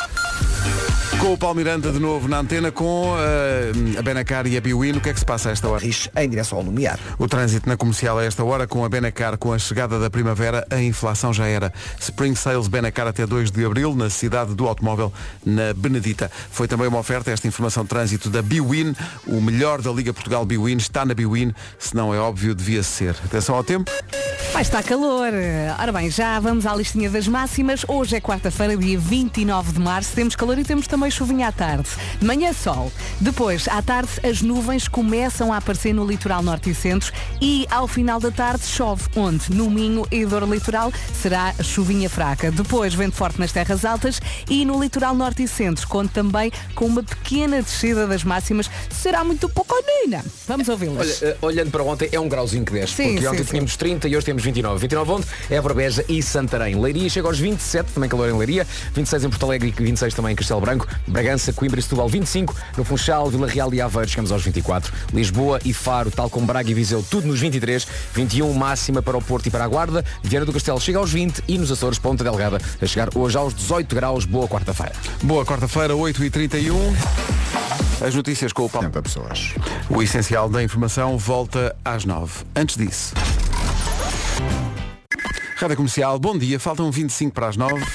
[1.22, 4.94] Com o Paulo Miranda de novo na antena com eh, a Benacar e a Biwin.
[4.94, 5.86] O que é que se passa a esta hora?
[5.86, 7.00] Em direção ao Lumiar.
[7.20, 10.66] O trânsito na comercial a esta hora com a Benacar, com a chegada da primavera,
[10.72, 11.72] a inflação já era.
[12.00, 15.14] Spring Sales Benacar até 2 de abril, na cidade do automóvel,
[15.46, 16.32] na Benedita.
[16.50, 18.96] Foi também uma oferta, esta informação de trânsito da Biwin.
[19.28, 23.16] O melhor da Liga Portugal Biwin está na Biwin, se não é óbvio, devia ser.
[23.24, 23.92] Atenção ao tempo.
[24.54, 25.32] Vai estar calor.
[25.80, 27.86] Ora bem, já vamos à listinha das máximas.
[27.88, 30.14] Hoje é quarta-feira, dia 29 de março.
[30.14, 31.90] Temos calor e temos também chuvinha à tarde.
[32.20, 32.92] De manhã sol.
[33.20, 37.88] Depois, à tarde, as nuvens começam a aparecer no litoral norte e centro e ao
[37.88, 39.04] final da tarde chove.
[39.16, 39.52] Onde?
[39.52, 42.52] No Minho e Dor Litoral será chuvinha fraca.
[42.52, 44.20] Depois, vento forte nas terras altas
[44.50, 48.70] e no litoral norte e centro, conto também com uma pequena descida das máximas.
[48.90, 50.24] Será muito pequenina.
[50.48, 51.22] Vamos ouvi-las.
[51.22, 52.96] Olha, eh, olhando para ontem, é um grauzinho que desce.
[52.96, 53.50] Sim, porque sim, ontem sim.
[53.50, 54.80] tínhamos 30 e hoje temos 29.
[54.80, 55.28] 29 onde?
[55.50, 56.80] Évora Beja e Santarém.
[56.80, 58.66] Leiria chega aos 27, também calor em Leiria.
[58.94, 60.88] 26 em Porto Alegre e 26 também em Castelo Branco.
[61.08, 62.56] Bragança, Coimbra e Setúbal 25.
[62.78, 64.94] No Funchal, Vila Real e Aveiro chegamos aos 24.
[65.14, 67.88] Lisboa e Faro, tal como Braga e Viseu, tudo nos 23.
[68.14, 70.04] 21 máxima para o Porto e para a Guarda.
[70.24, 73.54] Viana do Castelo chega aos 20 e nos Açores, Ponta Delgada, a chegar hoje aos
[73.54, 74.26] 18 graus.
[74.26, 74.94] Boa quarta-feira.
[75.24, 76.74] Boa quarta-feira, 8h31.
[78.06, 78.90] As notícias com o Paulo.
[78.90, 79.54] pessoas.
[79.90, 82.46] O essencial da informação volta às 9.
[82.56, 83.14] Antes disso.
[85.56, 86.60] Rádio Comercial, bom dia.
[86.60, 87.86] Faltam 25 para as 9.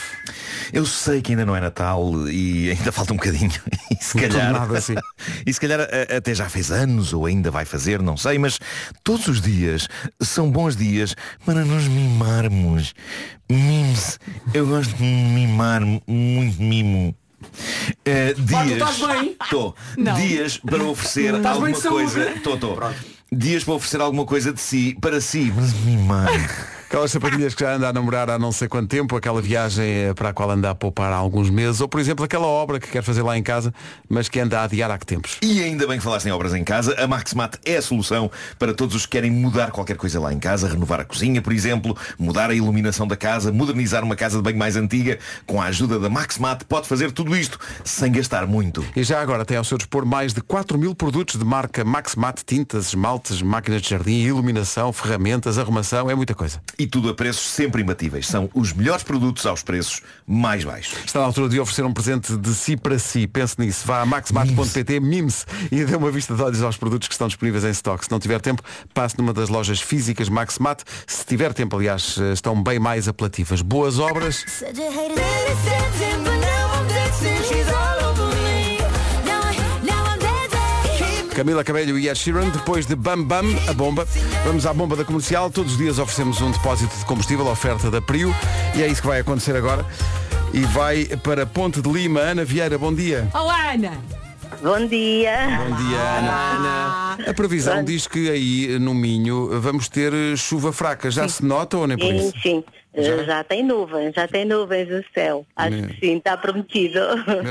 [0.72, 3.50] Eu sei que ainda não é Natal e ainda falta um bocadinho.
[3.90, 4.94] E se calhar, nada assim.
[5.46, 8.58] e se calhar a- até já fez anos ou ainda vai fazer, não sei, mas
[9.04, 9.88] todos os dias
[10.20, 12.94] são bons dias para nos mimarmos.
[13.50, 14.18] Mimos.
[14.52, 17.14] Eu gosto de mimar, muito mimo.
[18.04, 18.72] Eh, dias.
[18.72, 19.36] estás bem?
[19.50, 19.74] Tô.
[20.16, 22.32] Dias para oferecer alguma coisa.
[22.42, 22.76] Tô, tô.
[23.30, 26.30] Dias para oferecer alguma coisa de si, para si, mas mimar.
[26.88, 30.14] Aquelas sapatilhas que já anda a namorar há não sei quanto tempo, aquela viagem eh,
[30.14, 32.86] para a qual anda a poupar há alguns meses, ou por exemplo aquela obra que
[32.86, 33.74] quer fazer lá em casa,
[34.08, 35.36] mas que anda a adiar há que tempos.
[35.42, 38.72] E ainda bem que falaste em obras em casa, a Maxmat é a solução para
[38.72, 41.96] todos os que querem mudar qualquer coisa lá em casa, renovar a cozinha, por exemplo,
[42.16, 45.18] mudar a iluminação da casa, modernizar uma casa de banho mais antiga.
[45.44, 48.86] Com a ajuda da Maxmat pode fazer tudo isto sem gastar muito.
[48.94, 52.42] E já agora tem ao seu dispor mais de 4 mil produtos de marca Maxmat,
[52.46, 56.60] tintas, esmaltes, máquinas de jardim, iluminação, ferramentas, arrumação, é muita coisa.
[56.78, 58.26] E tudo a preços sempre imbatíveis.
[58.26, 60.98] São os melhores produtos aos preços mais baixos.
[61.04, 63.26] Está na altura de oferecer um presente de si para si.
[63.26, 63.86] Pense nisso.
[63.86, 67.64] Vá a maxmat.pt, mime-se e dê uma vista de olhos aos produtos que estão disponíveis
[67.64, 68.04] em stock.
[68.04, 70.82] Se não tiver tempo, passe numa das lojas físicas Maxmat.
[71.06, 73.62] Se tiver tempo, aliás, eh, estão bem mais apelativas.
[73.62, 74.44] Boas obras.
[81.36, 84.08] Camila Cabelho e Ed Sheeran, depois de Bam Bam, a bomba.
[84.42, 85.50] Vamos à bomba da comercial.
[85.50, 88.34] Todos os dias oferecemos um depósito de combustível, oferta da Prio.
[88.74, 89.84] E é isso que vai acontecer agora.
[90.54, 92.20] E vai para Ponte de Lima.
[92.20, 93.28] Ana Vieira, bom dia.
[93.34, 93.92] Olá, Ana.
[94.62, 95.36] Bom dia.
[95.68, 97.18] Bom dia, Ana.
[97.28, 101.10] A previsão diz que aí no Minho vamos ter chuva fraca.
[101.10, 102.40] Já se nota ou nem por Sim, isso?
[102.42, 102.64] sim.
[102.96, 103.24] Já?
[103.24, 105.46] já tem nuvens, já tem nuvens no céu.
[105.54, 106.98] Acho que sim, está prometido.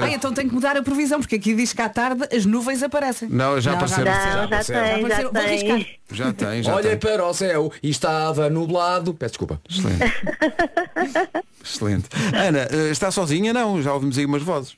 [0.01, 2.81] Ah, então tem que mudar a previsão, porque aqui diz que à tarde as nuvens
[2.81, 3.29] aparecem.
[3.29, 4.05] Não, já apareceram.
[4.11, 4.83] Já, apareceram.
[4.83, 5.99] tem, já tem.
[6.11, 6.99] Já tem, já Olhei tem.
[7.11, 9.13] para o céu e estava nublado.
[9.13, 9.61] Peço desculpa.
[9.69, 10.03] Excelente.
[11.63, 12.09] Excelente.
[12.33, 13.53] Ana, eh, está sozinha?
[13.53, 14.75] Não, já ouvimos aí umas vozes.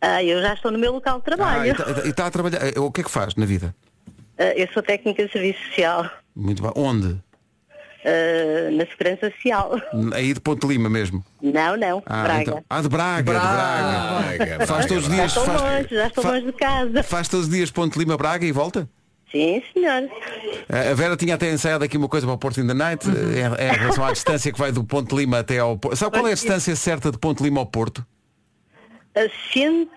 [0.00, 1.70] Ah, eu já estou no meu local de Ah, e trabalho.
[1.72, 2.58] está- e está a trabalhar.
[2.66, 3.74] Eh, O que é que faz na vida?
[4.38, 6.72] Ah, eu sou técnica de serviço social Muito bem.
[6.74, 7.16] Onde?
[8.04, 9.72] Ah, na Segurança Social.
[10.14, 11.24] Aí de Ponte Lima mesmo.
[11.42, 12.42] Não, não, Ah, Braga.
[12.42, 14.36] então- ah, de Braga, de Braga.
[14.36, 15.26] Braga, Faz todos os Já dias.
[15.30, 17.02] estou Faz, longe, já estou fa- longe de casa.
[17.02, 18.88] faz todos os dias Ponte Lima Braga e volta?
[19.32, 20.08] Sim, senhor.
[20.68, 23.08] Eh, A Vera tinha até ensaiado aqui uma coisa para o Porto in the Night
[23.08, 23.14] Uhum.
[23.14, 25.96] eh, em, em relação à distância que vai do Ponte Lima até ao Porto.
[25.96, 28.06] Sabe qual é a distância certa de Ponte Lima ao Porto?
[29.16, 29.20] Ah,
[29.52, 29.90] Cento...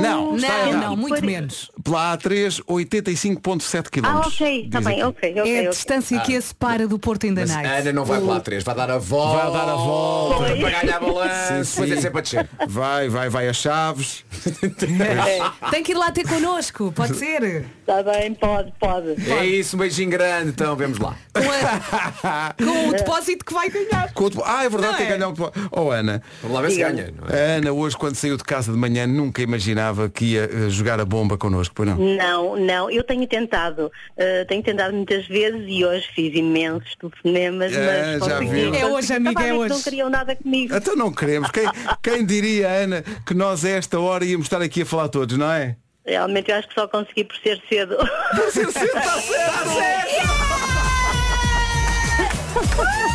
[0.00, 1.70] Não, está Não, não, muito menos.
[1.88, 4.04] Pela A3, 85.7 km.
[4.04, 5.56] Ah, ok, está bem, ok, ok.
[5.56, 7.66] É a distância que a separa do Porto ainda Mas Night.
[7.68, 9.36] Ana não vai para lá três, vai dar a volta.
[9.50, 10.56] Vai dar a volta.
[10.56, 11.64] Para ganhar balanço.
[11.64, 12.48] Sim, Depois é sempre a descer.
[12.68, 14.24] Vai, vai, vai a Chaves.
[15.70, 17.64] Tem que ir lá ter connosco, pode ser?
[17.80, 19.30] Está bem, pode, pode.
[19.30, 21.16] É isso, um beijinho grande, então vemos lá.
[21.32, 24.12] Com, a- com o depósito que vai ganhar.
[24.12, 25.16] Com o depo- Ah, é verdade, Não tem que é?
[25.16, 27.12] ganhar um depo- Oh Ana, Vamos lá ver se ganha.
[27.16, 27.54] não é?
[27.54, 31.00] a Ana hoje quando saiu de casa de manhã nunca imaginava que ia eh, jogar
[31.00, 31.96] a bomba connosco, pois não?
[31.96, 37.72] Não, não, eu tenho tentado, eh, tenho tentado muitas vezes e hoje fiz imensos telefonemas,
[37.72, 38.76] É, mas já consegui.
[38.76, 39.74] É hoje, amiga, é hoje.
[39.74, 40.74] Não queriam nada comigo.
[40.74, 41.52] Então não queremos.
[41.52, 41.68] Quem,
[42.02, 45.52] quem diria, Ana, que nós a esta hora íamos estar aqui a falar todos, não
[45.52, 45.76] é?
[46.04, 47.96] Realmente eu acho que só consegui por ser cedo.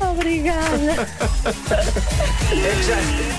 [0.00, 1.08] Obrigada.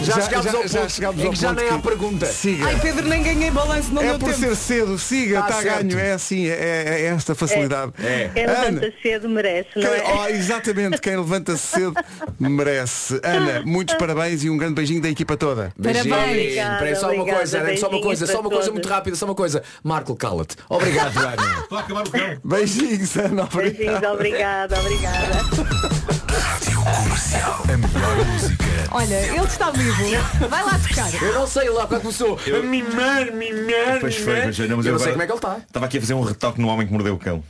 [0.03, 1.73] Já, Já- chegámos já- ao já ponto chegámos em ao que já ponto nem que-
[1.75, 2.25] há pergunta.
[2.27, 2.65] Siga.
[2.67, 4.39] Ai Pedro, nem ganhei balanço, não é deu por tempo.
[4.39, 5.83] ser cedo, siga, Tá está a certo.
[5.87, 7.93] ganho, é assim, é, é esta facilidade.
[8.03, 8.29] É.
[8.33, 10.13] Quem Ana, levanta cedo merece, não quem- é?
[10.15, 11.93] oh, exatamente, quem levanta-se cedo
[12.39, 13.19] merece.
[13.23, 15.71] Ana, muitos parabéns e um grande beijinho da equipa toda.
[15.77, 16.09] Beijinho.
[16.09, 16.37] Parabéns.
[16.37, 18.73] Obrigada, só uma obrigada, coisa, Ana, só uma beijinhos coisa, só para uma coisa todos.
[18.73, 19.63] muito rápida, só uma coisa.
[19.83, 20.55] Marco, cala-te.
[20.69, 22.37] Obrigado, Ana.
[22.43, 23.43] Beijinhos, Ana.
[23.43, 23.77] Obrigado.
[23.77, 25.96] Beijinhos, obrigada, obrigada.
[26.37, 28.63] A melhor música.
[28.91, 30.03] Olha, ele está vivo.
[30.49, 31.23] Vai lá tocar.
[31.23, 32.39] Eu não sei lá quando começou.
[32.47, 34.39] A mimar, mimar, Pois foi.
[34.39, 35.57] Não, mas eu eu não sei agora como é que ele está.
[35.57, 37.43] Estava aqui a fazer um retoque no Homem que Mordeu o Cão.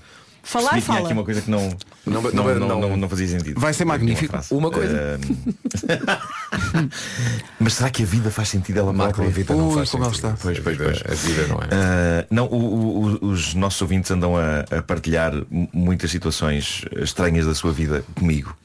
[0.48, 1.08] Falar, Percebi que tinha fala.
[1.10, 3.60] aqui uma coisa que não, Não- não, não- não, não- não, fazia sentido.
[3.60, 4.32] Vai ser Aqui magnífico.
[4.32, 4.54] frase.
[4.54, 5.20] Uma coisa.
[5.20, 6.18] Ahm,
[7.60, 10.06] Mas será que a vida faz sentido ela Marco, a vida não Ui, faz como
[10.06, 10.28] sentido.
[10.28, 10.38] está.
[10.42, 11.02] Pois, pois, pois.
[11.06, 11.68] A vida não é.
[11.72, 16.84] Ah, não, o- o- o- os nossos ouvintes andam a, a partilhar m- muitas situações
[16.98, 18.56] estranhas da sua vida comigo.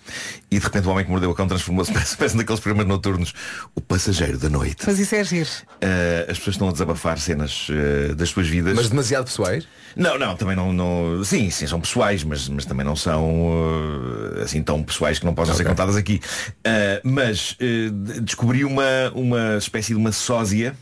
[0.50, 3.32] E de repente o homem que mordeu o cão transformou-se, parece, parece naqueles programas noturnos,
[3.74, 4.82] o passageiro da noite.
[4.86, 5.48] Mas isso é giro.
[5.80, 8.74] Ah, as pessoas estão a desabafar cenas ah, das suas vidas.
[8.74, 9.66] Mas demasiado pessoais.
[9.96, 14.42] Não, não, também não, não- Sim, sim, são pessoais, mas, mas também não são uh,
[14.42, 16.20] assim tão pessoais que não possam ser contadas aqui.
[16.58, 20.76] Uh, mas uh, de- descobri uma, uma espécie de uma sósia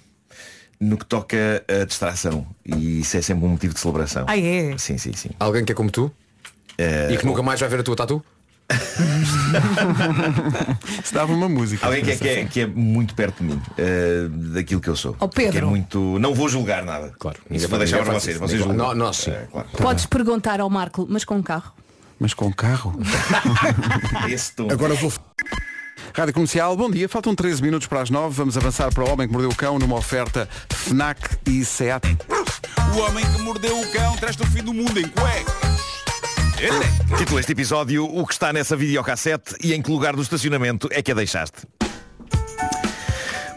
[0.80, 2.46] no que toca a distração.
[2.64, 4.24] E isso é sempre um motivo de celebração.
[4.26, 4.76] Ah, é?
[4.78, 5.30] Sim, sim, sim.
[5.38, 6.12] Alguém que é como tu
[6.80, 8.24] Uh, e que nunca mais vai ver a tua tatu.
[11.04, 11.86] Se dava uma música.
[11.86, 14.96] Alguém que é, que, é, que é muito perto de mim, uh, daquilo que eu
[14.96, 15.16] sou.
[15.20, 15.52] Ó, Pedro.
[15.52, 16.18] Que é muito.
[16.18, 17.12] Não vou julgar nada.
[17.18, 17.38] Claro.
[17.50, 18.36] Isso vou deixar para vocês.
[18.36, 18.76] Vocês julgam.
[18.76, 19.30] Nó- Nós sim.
[19.30, 19.68] Uh, claro.
[19.72, 21.72] Podes perguntar ao Marco, mas com um carro.
[22.18, 22.98] Mas com carro.
[24.28, 24.68] Esse tom.
[24.70, 25.12] Agora vou.
[26.14, 27.08] Rádio Comercial, bom dia.
[27.08, 28.34] Faltam 13 minutos para as 9.
[28.34, 32.16] Vamos avançar para o Homem que Mordeu o Cão numa oferta FNAC e SEAT.
[32.94, 35.69] O homem que mordeu o cão traz-te o fim do mundo em cuecas.
[37.16, 41.00] Título deste episódio, o que está nessa videocassete e em que lugar do estacionamento é
[41.00, 41.66] que a deixaste?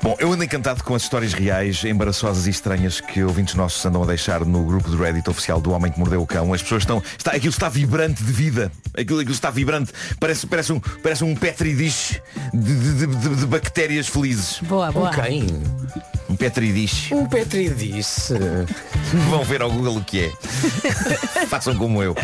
[0.02, 4.04] Bom, eu ando encantado com as histórias reais, embaraçosas e estranhas que ouvintes nossos andam
[4.04, 6.54] a deixar no grupo do Reddit oficial do Homem que Mordeu o Cão.
[6.54, 7.04] As pessoas estão.
[7.18, 8.72] Está, aquilo está vibrante de vida.
[8.98, 9.92] Aquilo, aquilo está vibrante.
[10.20, 12.22] Parece, parece, um, parece um petri dish
[12.54, 14.60] de, de- de- de- de bactérias felizes.
[14.62, 15.10] Boa, boa.
[15.10, 15.48] Um petri
[16.74, 17.12] dish.
[17.12, 18.34] O Petri disse.
[19.30, 20.32] Vão ver ao Google o que é.
[21.48, 22.16] Façam como eu.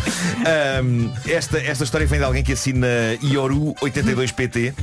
[0.44, 2.86] Ahm, esta, esta história vem de alguém que assina
[3.22, 4.74] Ioru 82PT,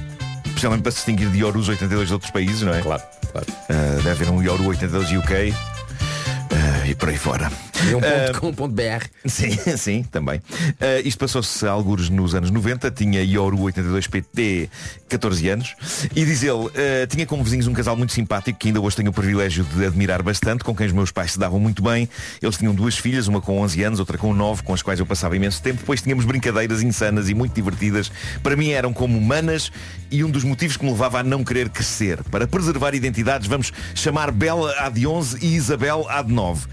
[0.46, 2.82] especialmente para se distinguir de Iorus 82 de outros países, não é?
[2.82, 3.48] Claro, claro.
[3.70, 5.54] Ah, deve haver um Ioru 82 UK.
[5.54, 7.52] ah, e por aí fora.
[7.86, 9.06] E um ponto com ponto BR.
[9.26, 10.42] Sim, sim, também.
[10.80, 14.70] Ah, isto passou-se a algures nos anos 90, tinha Ioru 82PT
[15.10, 15.76] 14 anos,
[16.16, 19.10] e diz ele, ah, tinha como vizinhos um casal muito simpático que ainda hoje tenho
[19.10, 22.10] o privilégio de admirar bastante, com quem os meus pais se davam muito bem.
[22.42, 25.06] Eles tinham duas filhas, uma com 11 anos, outra com 9, com as quais eu
[25.06, 25.80] passava imenso tempo.
[25.80, 28.12] Depois tínhamos brincadeiras insanas e muito divertidas.
[28.42, 29.72] Para mim eram como humanas
[30.12, 32.24] e um dos motivos que me levava a não querer crescer.
[32.26, 36.68] Para preservar identidades, vamos chamar Bela a de 11 e Isabel a de 9.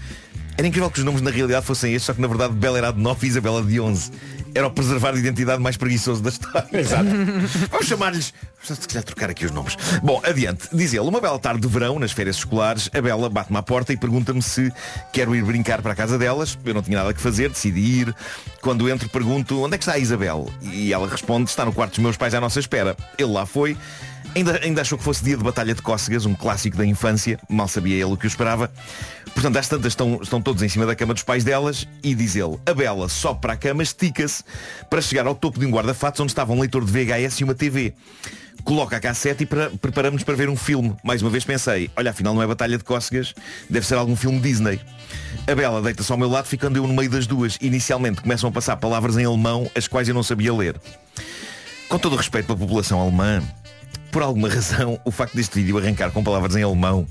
[0.57, 2.91] Era incrível que os nomes na realidade fossem estes, só que na verdade Bela era
[2.91, 4.11] de 9 e Isabela de 11.
[4.53, 6.65] Era o preservar a identidade mais preguiçoso da história.
[6.71, 7.03] Exato.
[7.69, 8.33] Vamos chamar-lhes.
[8.63, 9.75] Se calhar trocar aqui os nomes.
[10.01, 10.69] Bom, adiante.
[10.71, 13.91] Diz ele, uma bela tarde de verão, nas férias escolares, a Bela bate-me à porta
[13.91, 14.71] e pergunta-me se
[15.11, 16.57] quero ir brincar para a casa delas.
[16.63, 18.15] Eu não tinha nada que fazer, decidi ir.
[18.61, 20.49] Quando entro, pergunto onde é que está a Isabel?
[20.61, 22.95] E ela responde, está no quarto dos meus pais à nossa espera.
[23.17, 23.77] Ele lá foi.
[24.35, 27.39] Ainda, ainda achou que fosse dia de Batalha de Cócegas, um clássico da infância.
[27.47, 28.69] Mal sabia ele o que o esperava.
[29.33, 32.35] Portanto, às tantas estão, estão todos em cima da cama dos pais delas e diz
[32.35, 34.43] ele, a Bela sobe para a cama, estica-se
[34.89, 37.55] para chegar ao topo de um guarda-fatos onde estava um leitor de VHS e uma
[37.55, 37.93] TV.
[38.65, 40.93] Coloca a cassete e para, preparamos para ver um filme.
[41.01, 43.33] Mais uma vez pensei, olha, afinal não é Batalha de Cócegas,
[43.69, 44.81] deve ser algum filme Disney.
[45.47, 47.57] A Bela deita-se ao meu lado, ficando eu no meio das duas.
[47.61, 50.75] Inicialmente começam a passar palavras em alemão, as quais eu não sabia ler.
[51.87, 53.41] Com todo o respeito pela população alemã,
[54.11, 57.07] por alguma razão, o facto deste vídeo arrancar com palavras em alemão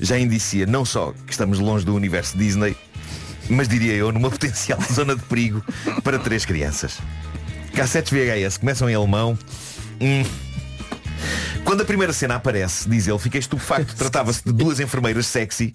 [0.00, 2.76] já indicia não só que estamos longe do universo Disney,
[3.48, 5.62] mas diria eu numa potencial zona de perigo
[6.02, 6.98] para três crianças.
[7.74, 9.38] Cassetes VHS começam em alemão.
[10.00, 10.24] Hum.
[11.64, 13.94] Quando a primeira cena aparece, diz ele, fiquei estupefacto.
[13.94, 15.72] Tratava-se de duas enfermeiras sexy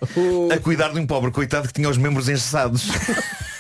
[0.52, 2.90] a cuidar de um pobre coitado que tinha os membros engessados.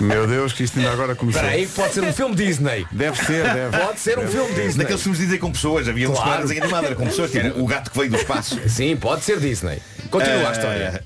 [0.00, 1.40] Meu Deus, que isto ainda agora começou.
[1.42, 2.86] Espera aí, pode ser um filme Disney.
[2.92, 3.76] Deve ser, deve.
[3.78, 4.78] Pode ser um filme Disney.
[4.84, 6.30] Naqueles filmes Disney com pessoas, havia uns Claro.
[6.30, 8.60] quadros em animado, era com pessoas, tipo o gato que veio do espaço.
[8.68, 9.78] Sim, pode ser Disney.
[10.10, 11.04] Continua a Ah, história.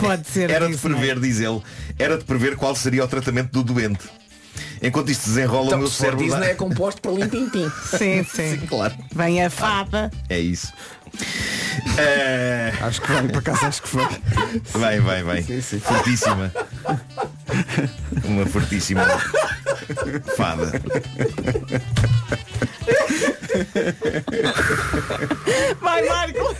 [0.00, 0.50] Pode ser.
[0.50, 0.90] Era de Disney.
[0.94, 1.60] prever, diz ele,
[1.98, 4.04] era de prever qual seria o tratamento do doente.
[4.82, 6.24] Enquanto isto desenrola, o Então, meu se for cérebro.
[6.24, 7.70] Disney dá- é composto por Limpim-Pim.
[7.98, 8.58] Sim, sim.
[8.68, 10.10] Claro, Vem a fada.
[10.28, 10.72] é isso.
[11.98, 14.20] Ah, Acho que vai, por acaso acho que vai.
[14.72, 15.42] vai, vai, vai.
[15.42, 16.52] Fortíssima.
[18.24, 19.04] Uma fortíssima
[20.36, 20.72] fada.
[25.80, 26.56] Vai, Marco.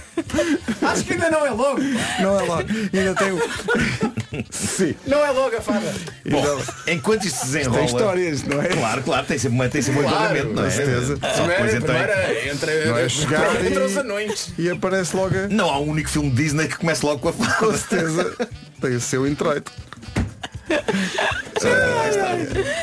[0.83, 1.81] Acho que ainda não é logo.
[2.21, 2.69] Não é logo.
[2.93, 4.45] Ainda tem o.
[4.51, 4.95] Sim.
[5.07, 5.93] Não é logo a fada.
[6.29, 7.77] Bom, enquanto isto se desenrola.
[7.79, 8.69] Tem histórias, não é?
[8.69, 10.67] Claro, claro, tem sempre, tem sempre um Claro, enquadramento, não é?
[10.67, 11.15] com certeza.
[11.17, 14.49] Depois Primeiro, então- primeiro entre, Não é chegar entre e- os anões.
[14.59, 15.49] E aparece logo a...
[15.49, 17.79] Não há um único filme Disney que comece logo com a Com fada.
[17.79, 18.37] certeza.
[18.81, 19.71] Tem o seu introito.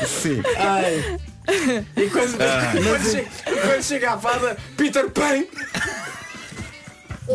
[0.06, 0.42] Sim.
[0.58, 1.18] Ai.
[1.96, 3.28] E quando, quando, chega,
[3.60, 5.44] quando chega a fada, Peter Pan.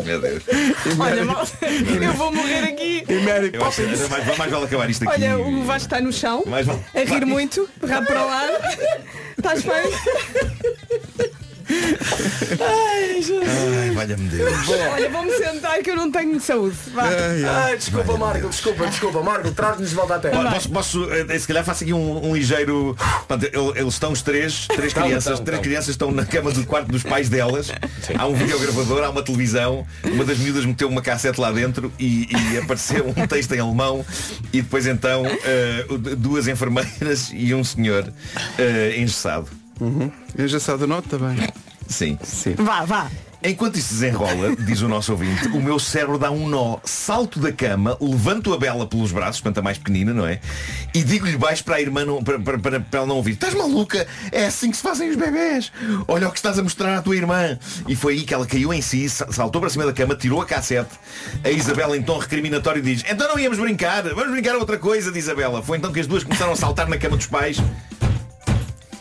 [0.04, 0.42] Meu Deus.
[0.98, 1.46] Olha, mal,
[2.02, 3.04] eu vou morrer aqui.
[3.08, 4.00] E Mary Poppins.
[4.00, 5.22] era mais, mais vale acabar isto aqui.
[5.22, 6.80] Olha, o Vasco está no chão, Mais vale.
[6.94, 8.52] a rir muito, rabo para o lado.
[9.36, 11.37] Estás bem?
[12.60, 14.52] Ai, valha-me Deus.
[14.92, 16.76] Olha, vou-me sentar que eu não tenho saúde.
[16.94, 17.02] Vá.
[17.04, 17.44] Ai, ai.
[17.44, 20.50] Ai, desculpa, Marco, desculpa, desculpa, Marco, traz-nos de volta à terra.
[20.50, 22.96] Posso, posso, eh, se calhar faço aqui um, um ligeiro.
[23.26, 25.62] Portanto, ele- eles estão os três, três Estão, crianças, estão, três estão.
[25.62, 27.70] crianças estão na cama do quarto dos pais delas.
[28.16, 29.86] Há um videogravador, há uma televisão.
[30.04, 34.04] Uma das miúdas meteu uma cassete lá dentro e, e apareceu um texto em alemão
[34.52, 35.84] e depois então eh,
[36.16, 38.12] duas enfermeiras e um senhor
[38.58, 39.48] eh, engessado.
[39.80, 40.10] Uhum.
[40.36, 41.36] Eu já sabe do note também.
[41.86, 42.18] Sim.
[42.22, 42.54] Sim.
[42.56, 43.10] Vá, vá.
[43.40, 47.52] Enquanto isso desenrola, diz o nosso ouvinte, o meu cérebro dá um nó, salto da
[47.52, 50.40] cama, levanto a Bela pelos braços, portanto a mais pequenina, não é?
[50.92, 53.54] E digo-lhe baixo para a irmã, não, para, para, para, para ela não ouvir, estás
[53.54, 54.04] maluca?
[54.32, 55.70] É assim que se fazem os bebés.
[56.08, 57.56] Olha o que estás a mostrar à tua irmã.
[57.86, 60.42] E foi aí que ela caiu em si, sa- saltou para cima da cama, tirou
[60.42, 60.90] a cassete.
[61.44, 65.12] A Isabela em tom recriminatório diz, então não íamos brincar, vamos brincar a outra coisa,
[65.12, 65.62] diz a Isabela.
[65.62, 67.58] Foi então que as duas começaram a saltar na cama dos pais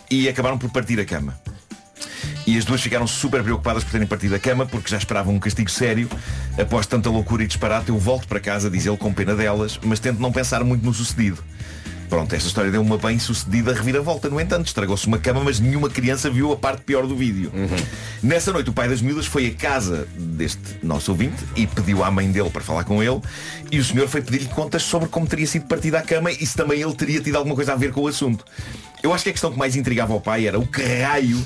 [0.09, 1.39] e acabaram por partir a cama.
[2.45, 5.39] E as duas ficaram super preocupadas por terem partido a cama porque já esperavam um
[5.39, 6.09] castigo sério.
[6.57, 9.99] Após tanta loucura e disparate, eu volto para casa, diz ele com pena delas, mas
[9.99, 11.43] tento não pensar muito no sucedido.
[12.09, 14.29] Pronto, esta história deu uma bem sucedida reviravolta.
[14.29, 17.51] No entanto, estragou-se uma cama, mas nenhuma criança viu a parte pior do vídeo.
[18.23, 22.09] Nessa noite, o pai das miúdas foi à casa deste nosso ouvinte e pediu à
[22.09, 23.21] mãe dele para falar com ele.
[23.71, 26.55] E o senhor foi pedir-lhe contas sobre como teria sido partida a cama e se
[26.55, 28.45] também ele teria tido alguma coisa a ver com o assunto.
[29.03, 31.45] Eu acho que a questão que mais intrigava ao pai era o que raio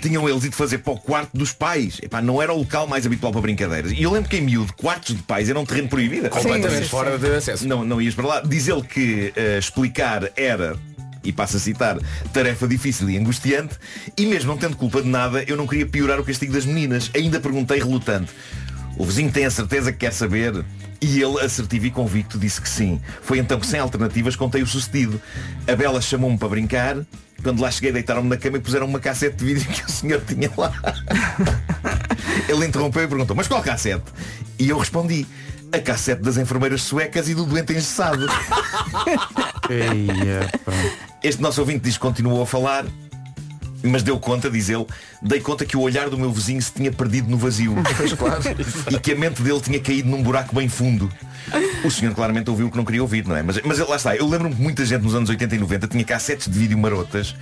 [0.00, 1.98] tinham eles ido fazer para o quarto dos pais.
[2.02, 3.92] Epá, não era o local mais habitual para brincadeiras.
[3.92, 6.28] E eu lembro que em miúdo, quartos de pais eram um terreno proibido.
[6.30, 7.66] Completamente fora de acesso.
[7.66, 8.40] Não, não ias para lá.
[8.40, 10.76] Diz ele que eh, explicar era
[11.24, 11.98] e passo a citar,
[12.32, 13.76] tarefa difícil e angustiante,
[14.16, 17.12] e mesmo não tendo culpa de nada, eu não queria piorar o castigo das meninas.
[17.14, 18.32] Ainda perguntei relutante,
[18.98, 20.64] o vizinho tem a certeza que quer saber?
[21.00, 23.00] E ele, assertivo e convicto, disse que sim.
[23.22, 25.20] Foi então que, sem alternativas, contei o sucedido.
[25.66, 26.96] A Bela chamou-me para brincar.
[27.42, 30.20] Quando lá cheguei, deitaram-me na cama e puseram uma cassete de vídeo que o senhor
[30.26, 30.72] tinha lá.
[32.48, 34.04] Ele interrompeu e perguntou, mas qual cassete?
[34.58, 35.26] E eu respondi,
[35.72, 38.26] a cassete das enfermeiras suecas e do doente engessado.
[41.22, 42.84] Este nosso ouvinte diz que continuou a falar
[43.82, 44.86] mas deu conta, diz ele,
[45.20, 47.74] dei conta que o olhar do meu vizinho se tinha perdido no vazio.
[48.90, 51.10] e que a mente dele tinha caído num buraco bem fundo.
[51.84, 53.42] O senhor claramente ouviu o que não queria ouvir, não é?
[53.42, 56.04] Mas, mas lá está, eu lembro-me que muita gente nos anos 80 e 90 tinha
[56.04, 57.34] cassetes de vídeo marotas,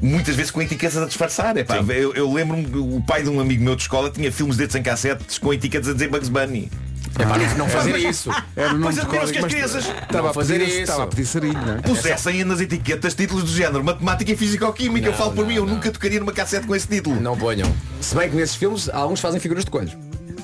[0.00, 1.56] muitas vezes com etiquetas a disfarçar.
[1.56, 4.30] É, pá, eu, eu lembro-me que o pai de um amigo meu de escola tinha
[4.30, 6.70] filmes desses em cassetes com etiquetas a dizer Bugs Bunny.
[7.18, 8.30] É para não fazer isso.
[8.54, 10.80] Era o nome Pois que as crianças Estava a fazer isso.
[10.80, 11.80] estava a pedir sarilho, não é?
[11.80, 15.08] pusessem nas etiquetas títulos do género matemática e físico-química.
[15.08, 17.20] Eu falo por mim, eu nunca tocaria numa cassete com esse título.
[17.20, 17.72] Não ponham.
[18.00, 19.96] Se bem que nesses filmes alguns fazem figuras de coelhos.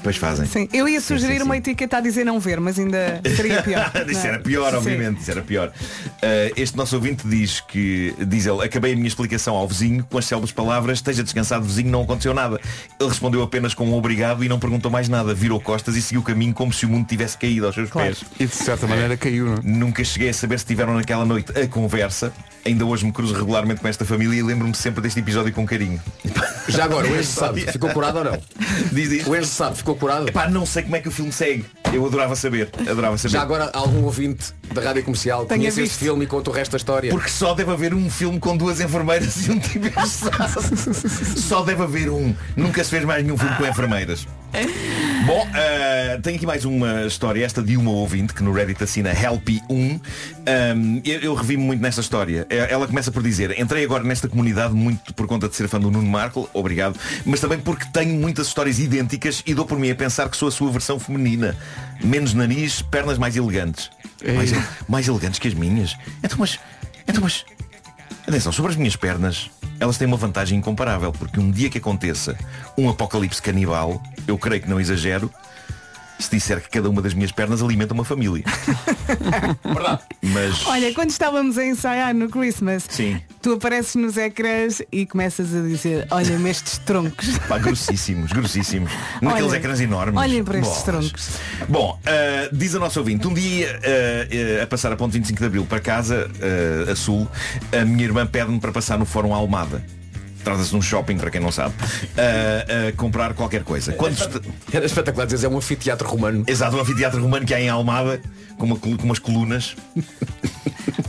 [0.05, 0.45] Pois fazem.
[0.45, 3.91] Sim, eu ia sugerir uma etiqueta a dizer não ver, mas ainda seria pior.
[4.07, 4.29] Isso é?
[4.29, 4.77] era pior, Sim.
[4.77, 5.69] obviamente, isso era pior.
[5.69, 10.19] Uh, este nosso ouvinte diz que, diz ele, acabei a minha explicação ao vizinho com
[10.19, 12.61] as célebres palavras, esteja descansado vizinho, não aconteceu nada.
[13.01, 16.21] Ele respondeu apenas com um obrigado e não perguntou mais nada, virou costas e seguiu
[16.21, 18.23] o caminho como se o mundo tivesse caído aos seus pés.
[18.39, 19.61] E de certa maneira caiu, não é?
[19.63, 22.31] Nunca cheguei a saber se tiveram naquela noite a conversa.
[22.65, 26.01] Ainda hoje me cruzo regularmente com esta família e lembro-me sempre deste episódio com carinho.
[26.67, 28.39] Já agora, o Enzo sabe, ficou curado ou não?
[28.91, 29.27] Diz, diz.
[29.27, 30.29] O Enzo sabe, ficou curado?
[30.29, 31.65] Epá, não sei como é que o filme segue.
[31.93, 32.71] Eu adorava saber.
[32.89, 33.33] Adorava saber.
[33.33, 35.93] Já agora algum ouvinte da rádio comercial Tenha conhece visto.
[35.93, 37.11] esse filme e conta o resto da história?
[37.11, 41.41] Porque só deve haver um filme com duas enfermeiras e um tipo engessado.
[41.41, 42.35] Só deve haver um.
[42.57, 44.27] Nunca se fez mais nenhum filme com enfermeiras.
[45.27, 49.13] Bom, eh, tenho aqui mais uma história, esta de uma ouvinte que no Reddit assina
[49.13, 50.01] Helpy1.
[50.47, 52.47] Um, eu eu revi-me muito nesta história.
[52.55, 55.81] Eh, Ela começa por dizer, entrei agora nesta comunidade muito por conta de ser fã
[55.81, 59.91] do Nuno Marco, obrigado, mas também porque tenho muitas histórias idênticas e dou por mim
[59.91, 61.57] a pensar que sou a sua versão feminina.
[62.03, 63.91] Menos nariz, pernas mais elegantes.
[64.35, 64.53] Mais,
[64.89, 65.97] mais elegantes que as minhas.
[66.23, 66.59] Então mas.
[67.07, 67.45] Então mas.
[68.27, 72.39] Atenção, sobre as minhas pernas, elas têm uma vantagem incomparável, porque um dia que aconteça
[72.79, 75.31] um apocalipse canibal, eu creio que não exagero,
[76.19, 78.45] se disser que cada uma das minhas pernas alimenta uma família.
[80.23, 80.67] Mas.
[80.67, 83.21] Olha, quando estávamos a ensaiar no Christmas, Sim.
[83.43, 87.39] tu apareces nos ecrãs e começas a dizer, olha-me estes troncos.
[87.49, 88.91] Pá, grossíssimos, grossíssimos.
[89.21, 90.21] Naqueles Olhem, ecrãs enormes.
[90.21, 91.05] olhem para estes Bolas.
[91.05, 91.29] troncos.
[91.69, 95.39] Bom, ah, diz a nossa ouvinte, um dia ah, ah, a passar a ponto 25
[95.39, 96.31] de Abril para casa,
[96.91, 97.29] a sul,
[97.73, 99.85] a minha irmã pede-me para passar no Fórum Almada.
[100.45, 101.75] Trata-se de um shopping, para quem não sabe,
[102.17, 103.93] ah, a comprar qualquer coisa.
[103.95, 104.17] Quando
[104.73, 106.45] Era espetacular dizer, é um anfiteatro romano.
[106.47, 108.21] Exato, um anfiteatro romano que há em Almada,
[108.59, 109.75] com, uma com umas colunas.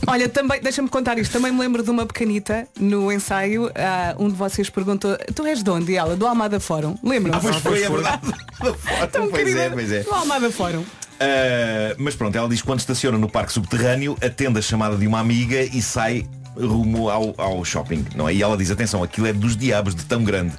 [0.06, 4.28] Olha, também, deixa-me contar isto, também me lembro de uma pequenita no ensaio, ah, um
[4.28, 5.92] de vocês perguntou, tu és de onde?
[5.92, 6.96] E ela, do Almada Fórum.
[7.02, 7.46] Lembram-se?
[7.46, 8.22] Ah, pois foi, é verdade.
[8.58, 10.02] Pois querida, é, pois é.
[10.02, 10.80] Do Almada Fórum.
[10.80, 15.06] Uh, mas pronto, ela diz que quando estaciona no parque subterrâneo, atende a chamada de
[15.06, 16.26] uma amiga e sai
[16.58, 18.34] rumo ao, ao shopping, não é?
[18.34, 20.54] E ela diz, atenção, aquilo é dos diabos de tão grande.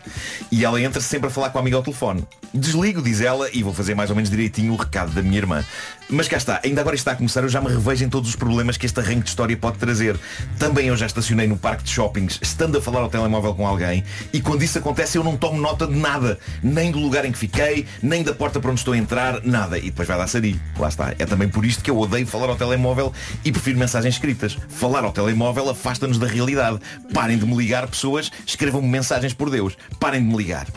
[0.52, 2.24] E ela entra sempre a falar com a amiga ao telefone.
[2.54, 5.64] Desligo, diz ela, e vou fazer mais ou menos direitinho o recado da minha irmã.
[6.10, 8.36] Mas cá está, ainda agora está a começar, eu já me revejo em todos os
[8.36, 10.18] problemas que este arranque de história pode trazer.
[10.58, 14.06] Também eu já estacionei no parque de shoppings, estando a falar ao telemóvel com alguém,
[14.32, 16.40] e quando isso acontece eu não tomo nota de nada.
[16.64, 19.78] Nem do lugar em que fiquei, nem da porta para onde estou a entrar, nada.
[19.78, 20.62] E depois vai dar sarilho.
[20.80, 21.14] Lá está.
[21.20, 23.12] É também por isto que eu odeio falar ao telemóvel
[23.44, 24.58] e prefiro mensagens escritas.
[24.70, 26.80] Falar ao telemóvel afasta-nos da realidade.
[27.14, 29.78] Parem de me ligar, pessoas, escrevam-me mensagens por Deus.
[30.00, 30.68] Parem de me ligar.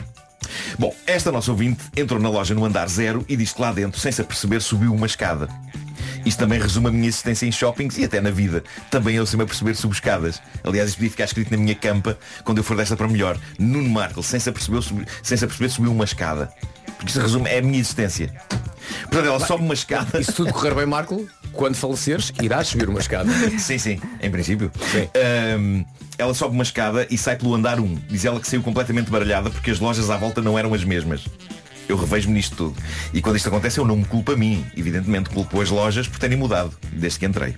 [0.78, 4.00] Bom, esta nossa ouvinte entrou na loja no andar zero e diz que lá dentro,
[4.00, 5.48] sem se aperceber, subiu uma escada.
[6.24, 8.62] Isto também resume a minha existência em shoppings e até na vida.
[8.90, 10.40] Também eu sei-me aperceber subo escadas.
[10.62, 13.38] Aliás, isto podia ficar escrito na minha campa quando eu for desta para melhor.
[13.58, 16.52] Nuno Marco, sem se aperceber, subi- sem se aperceber subiu uma escada.
[16.96, 18.30] Porque isso resume, é a minha existência.
[19.04, 20.20] Portanto, ela sobe uma escada.
[20.20, 23.30] E se tudo correr bem, Marco, quando faleceres, irás subir uma escada.
[23.58, 24.70] Sim, sim, em princípio.
[25.54, 25.84] Ahm,
[26.20, 27.98] ela sobe uma escada e sai pelo andar 1.
[28.08, 31.24] Diz ela que saiu completamente baralhada porque as lojas à volta não eram as mesmas.
[31.88, 32.76] Eu revejo-me nisto tudo.
[33.12, 34.64] E quando isto acontece eu não me culpo a mim.
[34.76, 37.56] Evidentemente culpo as lojas por terem mudado, desde que entrei.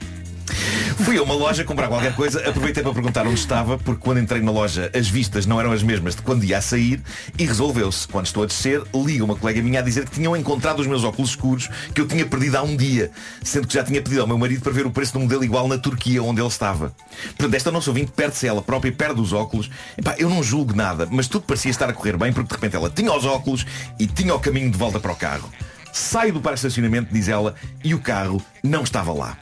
[1.04, 4.40] Fui a uma loja comprar qualquer coisa, aproveitei para perguntar onde estava, porque quando entrei
[4.40, 7.02] na loja as vistas não eram as mesmas de quando ia a sair
[7.36, 8.06] e resolveu-se.
[8.06, 11.02] Quando estou a descer, liga uma colega minha a dizer que tinham encontrado os meus
[11.02, 13.10] óculos escuros que eu tinha perdido há um dia,
[13.42, 15.42] sendo que já tinha pedido ao meu marido para ver o preço de um modelo
[15.42, 16.94] igual na Turquia, onde ele estava.
[17.36, 19.68] Portanto, esta nossa ouvinte perde-se ela própria e perde os óculos.
[19.98, 22.76] Epá, eu não julgo nada, mas tudo parecia estar a correr bem, porque de repente
[22.76, 23.66] ela tinha os óculos
[23.98, 25.50] e tinha o caminho de volta para o carro.
[25.92, 29.36] Saio do parque de estacionamento, diz ela, e o carro não estava lá.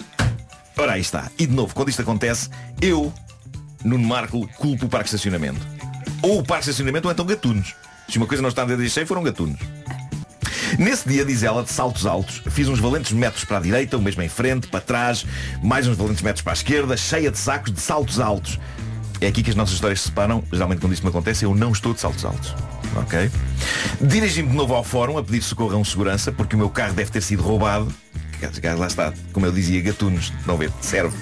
[0.76, 1.30] Ora, aí está.
[1.38, 2.48] E de novo, quando isto acontece,
[2.80, 3.12] eu,
[3.84, 5.60] Nuno Marco, culpo o parque de estacionamento.
[6.22, 7.74] Ou o parque de estacionamento ou então gatunos.
[8.08, 9.58] Se uma coisa não está a dedo cheio, foram gatunos.
[10.78, 14.02] Nesse dia, diz ela, de saltos altos, fiz uns valentes metros para a direita, o
[14.02, 15.26] mesmo em frente, para trás,
[15.62, 18.58] mais uns valentes metros para a esquerda, cheia de sacos de saltos altos.
[19.20, 20.42] É aqui que as nossas histórias se separam.
[20.50, 22.54] Geralmente quando isso me acontece, eu não estou de saltos altos.
[22.96, 23.30] Ok?
[24.00, 26.94] Dirigi-me de novo ao fórum a pedir socorro a um segurança, porque o meu carro
[26.94, 27.92] deve ter sido roubado.
[28.76, 31.16] Lá está, como eu dizia, gatunos, não ver, serve.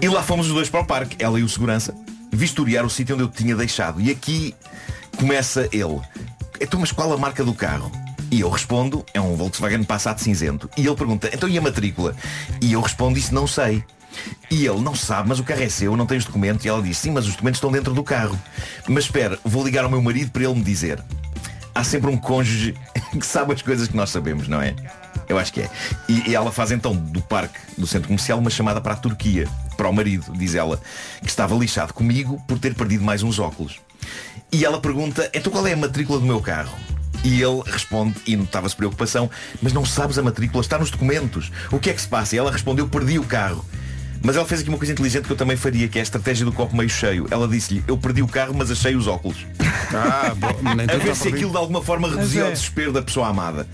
[0.00, 1.94] E lá fomos os dois para o parque, ela e o segurança,
[2.32, 4.00] vistoriar o sítio onde eu tinha deixado.
[4.00, 4.54] E aqui
[5.16, 6.00] começa ele.
[6.60, 7.90] Então, mas qual a marca do carro?
[8.30, 10.70] E eu respondo, é um Volkswagen Passat cinzento.
[10.76, 12.14] E ele pergunta, então e a matrícula?
[12.62, 13.84] E eu respondo, isso não sei.
[14.50, 16.64] E ele não sabe, mas o carro é seu, não tens documento.
[16.64, 18.38] E ela diz, sim, mas os documentos estão dentro do carro.
[18.88, 21.02] Mas espera, vou ligar ao meu marido para ele me dizer.
[21.74, 22.74] Há sempre um cônjuge
[23.18, 24.74] que sabe as coisas que nós sabemos, não é?
[25.30, 25.70] Eu acho que é.
[26.08, 29.48] E, e ela faz então do parque do centro comercial uma chamada para a Turquia,
[29.76, 30.80] para o marido, diz ela,
[31.22, 33.78] que estava lixado comigo por ter perdido mais uns óculos.
[34.50, 36.76] E ela pergunta, então qual é a matrícula do meu carro?
[37.22, 39.30] E ele responde, e notava-se preocupação,
[39.62, 41.52] mas não sabes a matrícula, está nos documentos.
[41.70, 42.34] O que é que se passa?
[42.34, 43.64] E ela respondeu, perdi o carro.
[44.22, 46.44] Mas ela fez aqui uma coisa inteligente que eu também faria, que é a estratégia
[46.44, 47.28] do copo meio cheio.
[47.30, 49.46] Ela disse-lhe, eu perdi o carro, mas achei os óculos.
[49.94, 52.48] Ah, bom, nem a ver está se aquilo de alguma forma reduzia é.
[52.48, 53.68] o desespero da pessoa amada.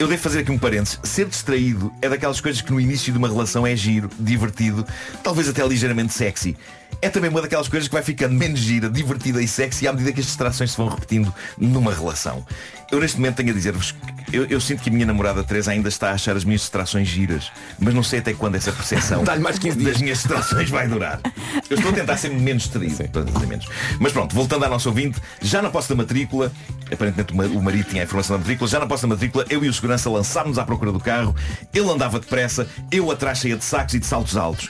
[0.00, 0.98] Eu devo fazer aqui um parênteses.
[1.04, 4.86] Ser distraído é daquelas coisas que no início de uma relação é giro, divertido,
[5.22, 6.56] talvez até ligeiramente sexy.
[7.02, 10.12] É também uma daquelas coisas que vai ficando menos gira, divertida e sexy à medida
[10.12, 12.44] que as distrações se vão repetindo numa relação.
[12.90, 15.70] Eu neste momento tenho a dizer-vos que eu, eu sinto que a minha namorada Teresa
[15.70, 19.22] ainda está a achar as minhas distrações giras, mas não sei até quando essa percepção
[19.24, 21.20] Dá-lhe mais 15 das minhas distrações vai durar.
[21.68, 23.24] Eu estou a tentar ser menos distraído.
[23.24, 23.66] dizer menos.
[23.98, 26.52] Mas pronto, voltando à nossa ouvinte, já na posse da matrícula,
[26.92, 29.68] aparentemente o marido tinha a informação da matrícula, já na posse da matrícula, eu e
[29.68, 31.34] o segurança lançámos à procura do carro,
[31.72, 34.68] ele andava depressa, eu atrás cheia de sacos e de saltos altos.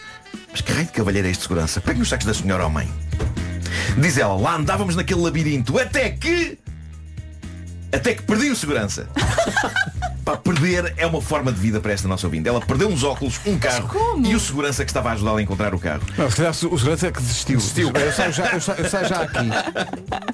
[0.51, 1.81] Mas que raio de cavalheiro é este segurança?
[1.81, 2.91] Pegue os sacos da senhora ao mãe.
[3.99, 6.59] Diz ela, lá andávamos naquele labirinto, até que.
[7.93, 9.09] Até que perdi o segurança.
[10.25, 12.49] Pá, perder é uma forma de vida para esta nossa ouvinte.
[12.49, 13.89] Ela perdeu uns óculos, um carro
[14.25, 16.03] e o segurança que estava a ajudá-la a encontrar o carro.
[16.17, 17.57] Não, se calhar o segurança é que desistiu.
[17.59, 17.91] desistiu.
[17.95, 19.49] Eu, saio já, eu, saio, eu saio já aqui.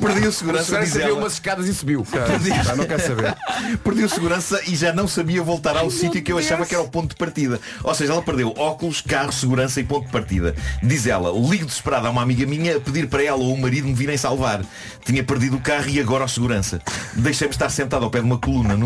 [0.00, 1.18] Perdi o O segurança, segurança viu ela.
[1.18, 2.06] umas escadas e subiu.
[2.64, 3.34] Já não quero saber.
[3.82, 6.82] Perdi o segurança e já não sabia voltar ao sítio que eu achava que era
[6.82, 7.60] o ponto de partida.
[7.82, 10.54] Ou seja, ela perdeu óculos, carro, segurança e ponto de partida.
[10.82, 13.86] Diz ela, ligo desesperada a uma amiga minha a pedir para ela ou o marido
[13.88, 14.62] me virem salvar.
[15.04, 16.80] Tinha perdido o carro e agora o segurança.
[17.14, 18.76] Deixei-me estar sentado ao pé de uma coluna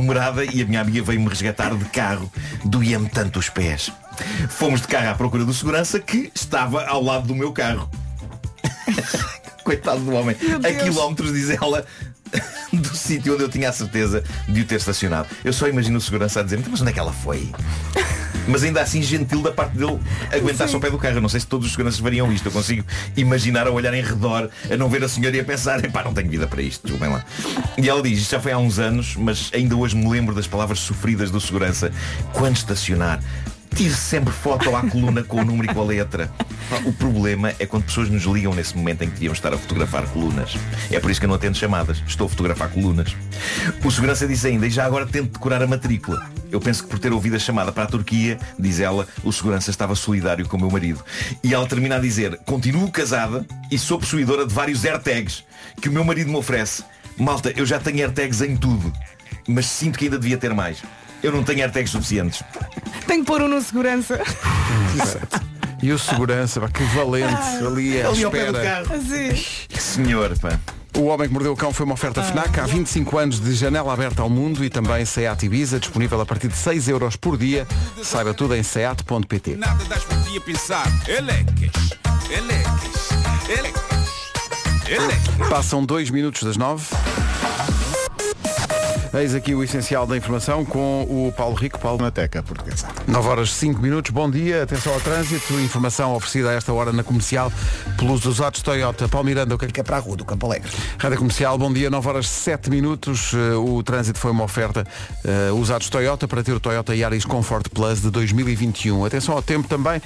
[0.53, 2.31] e a minha amiga veio-me resgatar de carro.
[2.65, 3.93] Doía-me tanto os pés.
[4.49, 7.91] Fomos de carro à procura do segurança que estava ao lado do meu carro.
[9.65, 10.37] Coitado do homem.
[10.65, 11.85] A quilómetros, diz ela,
[12.73, 15.29] do sítio onde eu tinha a certeza de o ter estacionado.
[15.45, 17.53] Eu só imagino o segurança a dizer, mas onde é que ela foi?
[18.49, 19.99] Mas ainda assim gentil da parte dele
[20.33, 21.17] aguentar-se ao pé do carro.
[21.17, 22.47] Eu não sei se todos os seguranças fariam isto.
[22.47, 22.85] Eu consigo
[23.17, 26.15] imaginar a olhar em redor, a não ver a senhora e a pensar, pá, não
[26.15, 27.25] tenho vida para isto, desculpem lá.
[27.77, 30.47] E ela diz, isto já foi há uns anos, mas ainda hoje me lembro das
[30.47, 31.91] palavras sofridas do segurança.
[32.33, 33.21] Quando estacionar,
[33.77, 36.33] tire sempre foto à coluna com o número e com a letra.
[36.87, 40.07] O problema é quando pessoas nos ligam nesse momento em que devíamos estar a fotografar
[40.09, 40.57] colunas.
[40.91, 42.03] É por isso que eu não atendo chamadas.
[42.07, 43.15] Estou a fotografar colunas.
[43.85, 46.27] O segurança disse ainda, e já agora tento decorar a matrícula.
[46.51, 49.71] Eu penso que por ter ouvido a chamada para a Turquia, diz ela, o segurança
[49.71, 51.05] estava solidário com o meu marido.
[51.45, 55.45] E ela termina a dizer, continuo casada e sou possuidora de vários AirTags
[55.83, 56.83] que o meu marido me oferece.
[57.19, 58.91] Malta, eu já tenho AirTags em tudo,
[59.47, 60.83] mas sinto que ainda devia ter mais.
[61.27, 62.41] Eu não tenho AirTags suficientes.
[63.09, 64.21] Tenho que pôr um no segurança.
[65.83, 67.35] E o segurança, pá, que valente
[67.67, 68.85] ali à Ali ao pé do espera.
[68.85, 68.95] carro.
[68.95, 69.45] Assim.
[69.69, 70.57] Que senhor, pá.
[70.97, 73.93] O Homem que Mordeu o Cão foi uma oferta FNAC há 25 anos de janela
[73.93, 77.67] aberta ao mundo e também SEAT Ibiza, disponível a partir de 6 euros por dia.
[78.05, 79.57] Saiba tudo em seat.pt.
[79.57, 80.87] Nada das por ti a pensar.
[81.09, 81.73] Eleques,
[82.31, 83.09] eleques,
[83.49, 85.49] eleques, eleques.
[85.51, 86.87] Passam dois minutos das 9.
[89.19, 91.79] Eis aqui o essencial da informação com o Paulo Rico.
[91.79, 92.87] Paulo na Teca Portuguesa.
[93.09, 97.03] 9 horas 5 minutos, bom dia, atenção ao trânsito, informação oferecida a esta hora na
[97.03, 97.51] comercial
[97.97, 99.09] pelos usados Toyota.
[99.09, 100.71] Paulo Miranda, o que é Que é para a rua do Campo Alegre.
[100.99, 103.33] Rádio Comercial, bom dia, 9 horas 7 minutos.
[103.33, 104.87] Eh, O trânsito foi uma oferta
[105.25, 109.05] eh, usados Toyota para ter o Toyota Yaris Comfort Plus de 2021.
[109.05, 110.01] Atenção ao tempo também,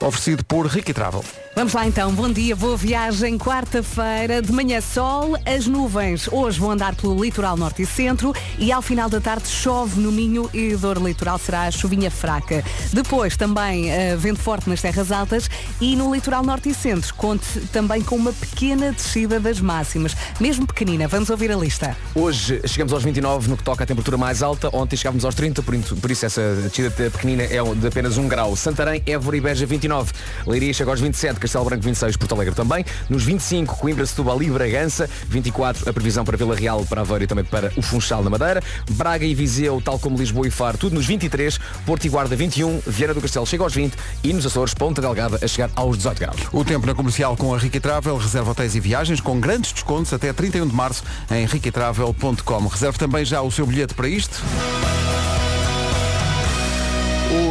[0.00, 1.24] oferecido por Ricky Travel.
[1.54, 6.70] Vamos lá então, bom dia, boa viagem, quarta-feira, de manhã sol, as nuvens hoje vão
[6.70, 10.76] andar pelo litoral norte e centro e ao final da tarde chove no Minho e
[10.76, 12.64] dor litoral será a chuvinha fraca.
[12.92, 17.60] Depois também eh, vento forte nas terras altas e no litoral norte e centro conte
[17.72, 21.96] também com uma pequena descida das máximas, mesmo pequenina, vamos ouvir a lista.
[22.14, 24.70] Hoje chegamos aos 29 no que toca à temperatura mais alta.
[24.72, 28.28] Ontem chegávamos aos 30, por isso, por isso essa descida pequenina é de apenas 1
[28.28, 28.54] grau.
[28.54, 29.89] Santarém, Évora e Beja 29.
[29.90, 30.12] 29,
[30.46, 32.84] Leiria chega aos 27, Castelo Branco 26, Porto Alegre também.
[33.08, 35.10] Nos 25, Coimbra, Setúbal e Bragança.
[35.28, 38.62] 24, a previsão para Vila Real, para Aveiro e também para o Funchal na Madeira.
[38.92, 41.58] Braga e Viseu, tal como Lisboa e Faro, tudo nos 23.
[41.84, 45.38] Porto e Guarda 21, Viana do Castelo chega aos 20 e nos Açores, Ponta Delgada
[45.42, 46.40] a chegar aos 18 graus.
[46.52, 50.12] O tempo na comercial com a Rica Travel, reserva hotéis e viagens com grandes descontos
[50.12, 52.66] até 31 de março em riquitravel.com.
[52.68, 54.40] Reserve também já o seu bilhete para isto.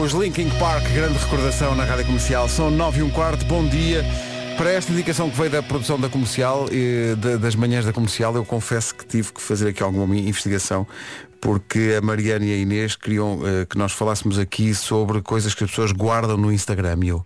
[0.04, 4.04] Os Linkin Park, grande recordação na rádio comercial, são 9 e um quarto, bom dia.
[4.58, 8.44] Para esta indicação que veio da produção da comercial, e das manhãs da comercial, eu
[8.44, 10.86] confesso que tive que fazer aqui alguma investigação,
[11.40, 15.64] porque a Mariana e a Inês queriam eh, que nós falássemos aqui sobre coisas que
[15.64, 16.98] as pessoas guardam no Instagram.
[17.04, 17.26] E eu,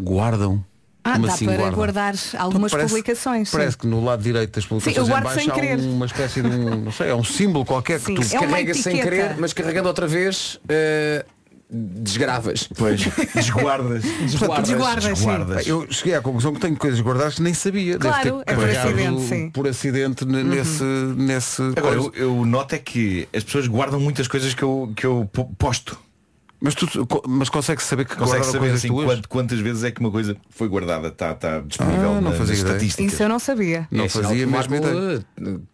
[0.00, 0.64] guardam?
[1.04, 1.74] Ah, Como dá assim para guardam?
[1.74, 3.50] guardar algumas Parece- publicações.
[3.50, 3.56] sim.
[3.56, 5.78] Parece que no lado direito das publicações eu em guardo baixo sem há querer.
[5.80, 8.48] uma espécie de um, não sei, é um símbolo qualquer Sim, que tu é uma
[8.48, 9.10] Carrega sem etiqueta.
[9.16, 11.24] querer, mas carregando outra vez, eh,
[11.70, 12.68] desgravas.
[12.76, 13.00] Pois,
[13.34, 14.02] desguardas.
[14.20, 14.68] Desguardas.
[14.68, 15.70] Desguardas, sim.
[15.70, 17.98] Eu cheguei à conclusão que tenho coisas guardadas que nem sabia.
[17.98, 19.50] Deve Claro, ter é por carregado acidente, sim.
[19.50, 24.26] Por acidente n- nesse, nesse Agora, eu, eu noto é que as pessoas guardam muitas
[24.28, 25.98] coisas que eu, que eu po- posto.
[26.60, 26.86] Mas tu
[27.28, 29.06] mas consegue saber que Consegue saber assim tuas?
[29.06, 32.30] quant- quantas vezes é que uma coisa foi guardada, está tá disponível Ah, não na,
[32.32, 32.72] fazia nas ideia.
[32.74, 33.12] estatísticas.
[33.12, 33.86] Isso eu não sabia.
[33.92, 35.24] Não É fazia mesmo ideia.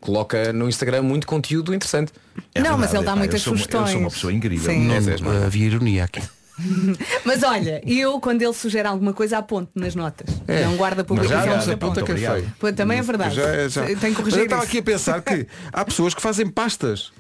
[0.01, 2.13] Coloca no Instagram muito conteúdo interessante.
[2.55, 3.91] É Não, mas verdade, ele dá epá, muitas eu sou, uma- Eu sugestões.
[3.93, 4.71] sou uma pessoa incrível.
[4.73, 4.87] Sim.
[4.87, 5.45] Não, és, Marco.
[5.47, 6.21] havia ironia aqui.
[7.25, 10.29] Mas olha, eu quando ele sugere alguma coisa aponto nas notas.
[10.47, 10.65] É.
[10.65, 11.67] Não guarda Mas já publicação.
[11.67, 12.75] não aponta que é feio.
[12.77, 13.35] Também é verdade.
[13.35, 13.83] Já, é- já.
[13.87, 17.11] Tenho que Mas corrigir eu estava aqui a pensar que há pessoas que fazem pastas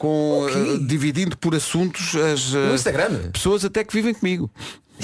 [0.00, 3.30] com eh, dividindo por assuntos as No Instagram?
[3.32, 4.50] pessoas até que vivem comigo.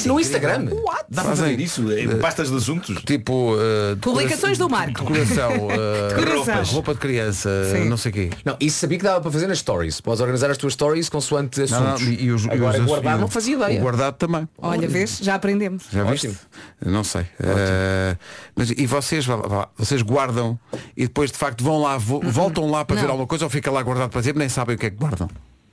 [0.04, 0.64] No Instagram?
[1.08, 1.90] Dá para Fazem- fazer isso?
[1.92, 3.02] É, pastas de assuntos?
[3.04, 5.04] Tipo eh, decora- Publicações do Marco.
[5.04, 6.36] Decoração, eh, Decoração.
[6.44, 7.88] roupas, roupa de criança, Sim.
[7.88, 8.30] não sei o quê.
[8.44, 10.00] Não, isso sabia que dava para fazer nas stories.
[10.00, 12.20] Podes organizar as tuas stories consoante Não, não, assuntos.
[12.20, 13.78] e os, e Agora os- guardar e não fazia ideia.
[13.78, 14.48] O guardado também.
[14.58, 15.18] Olha, vês?
[15.22, 15.84] Já aprendemos.
[15.92, 16.26] Já viste?
[16.28, 16.40] Ótimo.
[16.84, 17.22] Não sei.
[17.40, 18.16] Eh,
[18.54, 20.58] mas e vocês, vá vá vocês guardam
[20.96, 23.10] e depois de facto vão lá, vo- voltam lá para ver Não.
[23.10, 25.28] alguma coisa ou fica lá guardado para sempre, nem sabem o que é que guardam.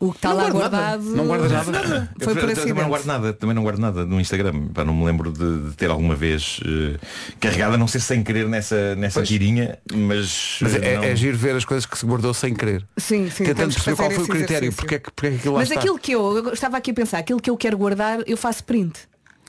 [0.06, 0.78] O que está Não lá guardo nada.
[0.78, 1.04] guardado.
[1.16, 2.10] Não guardas nada?
[2.22, 3.08] Foi por eu também não guardo acidente.
[3.08, 4.68] nada, também não guardo nada no Instagram.
[4.74, 7.00] Pá, não me lembro de, de ter alguma vez eh,
[7.40, 9.30] carregada, não sei se sem querer nessa, nessa Pois.
[9.30, 12.54] tirinha, mas, Mas eh, é, não- é giro ver as coisas que se guardou sem
[12.54, 12.86] querer.
[12.98, 13.46] Sim, sim.
[13.46, 14.76] Tentando perceber qual foi o critério, exercício.
[14.76, 15.80] porque é que, porque é que aquilo lá Mas está.
[15.80, 18.64] aquilo que eu, eu estava aqui a pensar, aquilo que eu quero guardar, eu faço
[18.66, 18.94] print.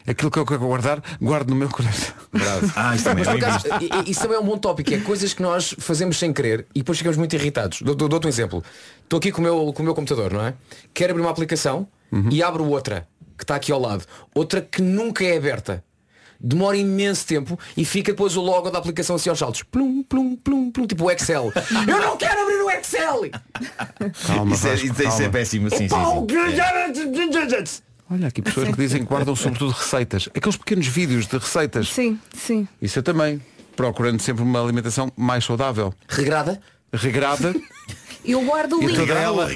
[0.07, 2.15] Aquilo que eu quero guardar, guardo no meu coração.
[2.77, 3.69] Ah, isso também Mas é
[4.07, 6.81] i- isso também é um bom tópico, é coisas que nós fazemos sem querer e
[6.81, 7.81] depois ficamos muito irritados.
[7.81, 8.63] Dou- dou- Dou-te um exemplo.
[9.03, 10.55] Estou aqui com o, meu, com o meu computador, não é?
[10.93, 11.89] Quero abrir uma aplicação
[12.31, 14.05] e abro outra, que está aqui ao lado.
[14.35, 15.83] Outra que nunca é aberta.
[16.39, 19.63] Demora imenso tempo e fica depois o logo da aplicação assim aos saltos.
[19.63, 21.51] Plum, plum, plum, plum, tipo o Excel.
[21.89, 23.23] Eu não quero abrir o Excel!
[24.27, 25.31] Calma, Isso é, Vasco, isso é- isso é calma.
[25.31, 25.95] péssimo, sim, sim, sim.
[28.11, 30.29] Olha aqui pessoas que dizem que guardam sobretudo receitas.
[30.35, 31.89] Aqueles pequenos vídeos de receitas.
[31.89, 32.69] Sim, sim.
[32.81, 33.41] Isso eu também.
[33.77, 35.93] Procurando sempre uma alimentação mais saudável.
[36.09, 36.61] Regrada?
[36.93, 37.55] Regrada.
[38.25, 38.97] Eu guardo o E link.
[38.97, 39.49] toda ela,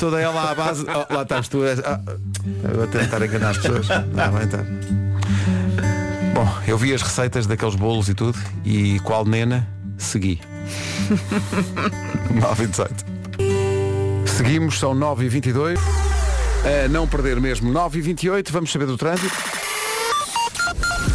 [0.00, 0.84] toda ela à base.
[0.90, 1.60] Oh, lá estás tu.
[1.84, 2.00] ah,
[2.68, 3.86] eu vou tentar enganar as pessoas.
[3.88, 4.64] Não, vai estar.
[6.34, 9.64] Bom, eu vi as receitas daqueles bolos e tudo e qual nena
[9.96, 10.40] segui.
[12.34, 13.04] 928.
[14.26, 15.78] Seguimos, são 9h22.
[16.66, 19.32] A não perder mesmo 9h28, vamos saber do trânsito.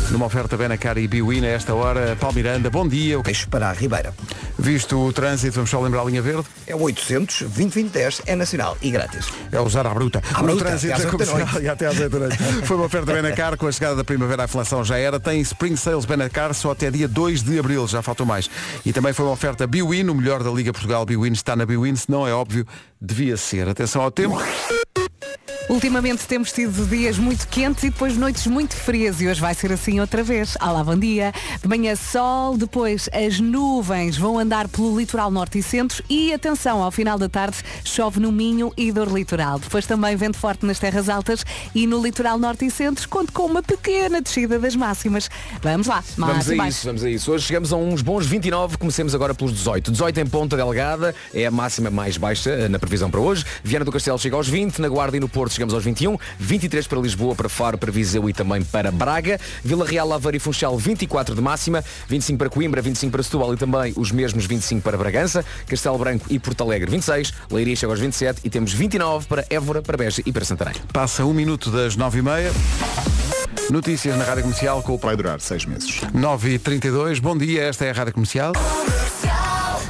[0.09, 3.21] Numa oferta Benacar e Biwin a esta hora, Paulo Miranda, bom dia.
[3.25, 4.13] Eixo para a Ribeira.
[4.57, 6.45] Visto o trânsito, vamos só lembrar a linha verde.
[6.65, 9.27] É o 800 2010 é nacional e grátis.
[9.51, 10.21] É usar à bruta.
[10.33, 12.37] À o bruta, trânsito até da comercial e até às 8 da noite.
[12.63, 15.19] Foi uma oferta Benacar, com a chegada da primavera a inflação já era.
[15.19, 18.49] Tem Spring Sales Benacar só até dia 2 de abril, já faltou mais.
[18.85, 21.05] E também foi uma oferta Biwin, o melhor da Liga Portugal.
[21.05, 22.65] Biwin está na Biwin, se não é óbvio,
[23.01, 23.67] devia ser.
[23.67, 24.41] Atenção ao tempo.
[25.71, 29.71] Ultimamente temos tido dias muito quentes e depois noites muito frias e hoje vai ser
[29.71, 30.57] assim outra vez.
[30.61, 31.31] Olá, bom dia.
[31.61, 36.83] De manhã sol, depois as nuvens vão andar pelo litoral norte e centro e atenção,
[36.83, 37.55] ao final da tarde
[37.85, 39.59] chove no Minho e dor litoral.
[39.59, 43.45] Depois também vento forte nas terras altas e no litoral norte e centro conto com
[43.45, 45.29] uma pequena descida das máximas.
[45.61, 46.75] Vamos lá, Vamos mais a e mais.
[46.75, 47.31] isso, vamos a isso.
[47.31, 49.89] Hoje chegamos a uns bons 29, comecemos agora pelos 18.
[49.89, 53.45] 18 em Ponta Delgada, é a máxima mais baixa eh, na previsão para hoje.
[53.63, 56.87] Viana do Castelo chega aos 20, na Guarda e no Porto chegamos aos 21, 23
[56.87, 59.39] para Lisboa, para Faro, para Viseu e também para Braga.
[59.63, 63.57] Vila Real, Aveiro e Funchal 24 de máxima, 25 para Coimbra, 25 para Setúbal e
[63.57, 67.99] também os mesmos 25 para Bragança, Castelo Branco e Porto Alegre 26, Leiria chega aos
[67.99, 70.75] 27 e temos 29 para Évora, para Beja e para Santarém.
[70.91, 72.51] Passa um minuto das 9h30.
[73.69, 76.01] Notícias na Rádio Comercial com o Vai durar seis meses.
[76.13, 77.19] 9h32.
[77.19, 78.53] Bom dia, esta é a Rádio Comercial.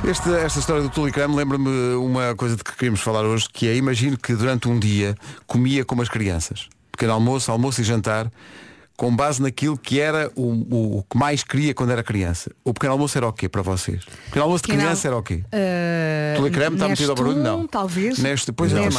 [0.03, 3.75] Este- esta história do Tulicrame lembra-me uma coisa de que queríamos falar hoje, que é,
[3.75, 6.67] imagino que durante um dia comia como as crianças.
[6.91, 8.31] Pequeno almoço, almoço e jantar,
[8.97, 12.51] com base naquilo que era o, o, o que mais queria quando era criança.
[12.63, 14.03] O pequeno almoço era o quê para vocês?
[14.03, 15.43] O pequeno almoço de Pequeno criança al- era o quê?
[15.45, 17.37] Uh, Tule creme está metido ao barulho?
[17.43, 17.67] Não.
[17.67, 18.17] Talvez.
[18.17, 18.51] Neste,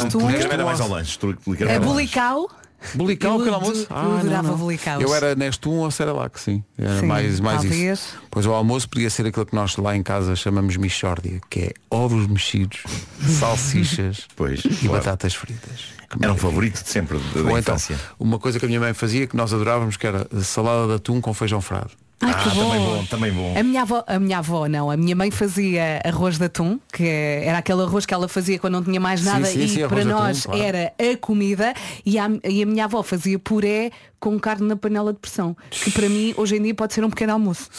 [0.03, 0.19] Nestum.
[0.19, 0.27] também.
[0.37, 1.19] Tulicarema era mais ao lanche.
[1.21, 1.79] Lanche.
[1.79, 2.49] bulical.
[2.95, 3.81] Bulical, pequeno almoço?
[3.81, 4.57] eu Ah, não, adorava não.
[4.57, 5.01] bulicaus.
[5.01, 6.63] Eu era Nestum ou Cerelac, sim.
[6.77, 7.99] Era Sim, mais, mais talvez.
[7.99, 8.17] isso.
[8.29, 11.71] Pois o almoço podia ser aquilo que nós lá em casa chamamos michórdia, que é
[11.89, 12.83] ovos mexidos,
[13.39, 14.91] salsichas Pois, e claro.
[14.93, 15.93] batatas fritas.
[16.09, 17.99] Que Era um favorito de sempre da, da Ou então, infância.
[18.19, 21.19] uma coisa que a minha mãe fazia que nós adorávamos que era salada de atum
[21.19, 21.89] com feijão frado.
[22.23, 22.69] Ai, ah, que bom.
[22.69, 23.53] também bom, também bom.
[23.57, 27.03] A minha, avó, a minha avó não, a minha mãe fazia arroz de atum, que
[27.03, 29.87] era aquele arroz que ela fazia quando não tinha mais Sim, nada sim, e sim,
[29.87, 30.61] para atum, nós claro.
[30.61, 31.73] era a comida
[32.05, 33.91] e a, e a minha avó fazia puré
[34.23, 37.09] com carne na panela de pressão, que para mim hoje em dia pode ser um
[37.09, 37.69] pequeno almoço.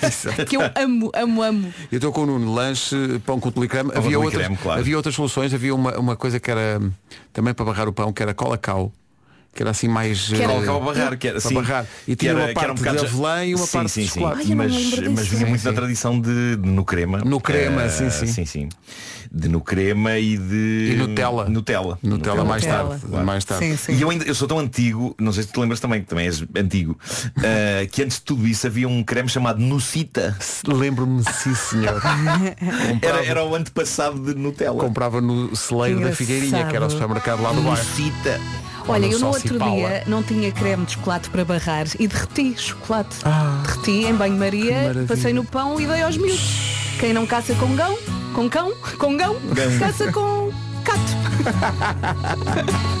[0.48, 1.74] que eu amo, amo, amo.
[1.92, 2.96] Eu estou com o Nuno, lanche,
[3.26, 3.90] pão com tulicreme.
[3.90, 4.80] com Havia, outras, claro.
[4.80, 6.90] havia outras soluções, havia uma, uma coisa que era hum,
[7.34, 8.90] também para barrar o pão, que era colacau.
[9.52, 10.32] Que era assim mais.
[10.32, 11.84] era- eh, barrar, que era sim, barrar.
[12.06, 13.90] E que tinha era- uma que era um parte de avelã e uma sim, parte
[13.90, 14.14] sim, de sim.
[14.20, 14.36] chocolate.
[14.38, 15.68] Ai, eu não mas, vinha Sim, muito sim.
[15.68, 17.18] na tradição de, de no crema.
[17.18, 18.26] No crema, Eh, sim, sim.
[18.28, 18.68] sim, sim.
[19.32, 21.48] De no crema e de E Nutella.
[21.48, 21.98] Nutella.
[22.02, 22.88] Nutella mais Nutella.
[22.90, 23.06] tarde.
[23.06, 23.26] claro.
[23.26, 23.64] Mais tarde.
[23.66, 23.92] Sim, sim.
[23.94, 26.26] E eu ainda eu sou tão antigo, não sei se te lembras também, que também
[26.26, 26.96] és antigo,
[27.42, 30.36] eh, que antes de tudo isso havia um creme chamado Nucita.
[30.66, 32.00] Lembro-me, sim senhor.
[33.02, 34.78] Era, era o antepassado de Nutella.
[34.78, 37.70] comprava no celeiro Que da Figueirinha, que era o supermercado lá do bairro.
[37.76, 38.40] Nucita.
[38.88, 39.72] Olha, no eu no outro Salsipala.
[39.76, 43.16] dia não tinha creme de chocolate para barrar e derreti chocolate.
[43.24, 46.96] Ah, derreti em banho-maria, passei no pão e dei aos miúdos.
[46.98, 47.96] Quem não caça com gão,
[48.34, 49.78] com cão, com gão, Gão.
[49.78, 50.50] caça com
[50.84, 51.00] cato.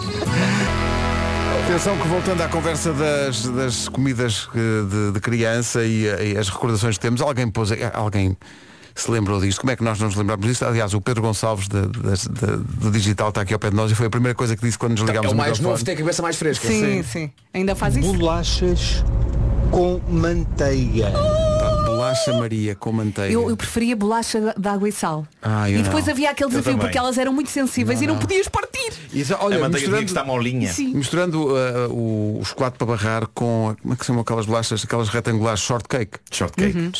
[1.64, 4.58] Atenção que voltando à conversa das, das comidas eh,
[4.88, 8.36] de, de criança e, eh, e as recordações que temos, alguém pôs, eh, alguém
[8.94, 9.60] se lembrou disto.
[9.60, 10.64] Como é que nós não nos lembramos disto?
[10.64, 14.06] Aliás, o Pedro Gonçalves da- do digital está aqui ao pé de nós e foi
[14.06, 15.72] a primeira coisa que disse quando nos É ligámos o mais microfone.
[15.72, 16.66] novo, tem a cabeça mais fresca.
[16.66, 17.30] Sim, sim.
[17.54, 18.12] Ainda faz isso?
[18.12, 19.04] Bolachas
[19.70, 21.12] com manteiga.
[21.86, 23.32] Bolacha Maria com manteiga.
[23.32, 25.26] Eu, eu preferia bolacha de água e sal.
[25.42, 26.12] Ah, e depois não.
[26.12, 28.20] havia aquele desafio porque elas eram muito sensíveis Não, e não, não.
[28.20, 28.92] podias partir.
[29.12, 30.72] Isso, a olha, manteiga tinha que misturando, estar molinha.
[30.72, 30.94] Sim.
[30.94, 34.82] misturando eh, o, o chocolate para barrar com como é que se chamam aquelas bolachas,
[34.84, 36.18] aquelas retangulares shortcake.
[36.30, 36.78] Shortcake.
[36.78, 36.92] Uhum.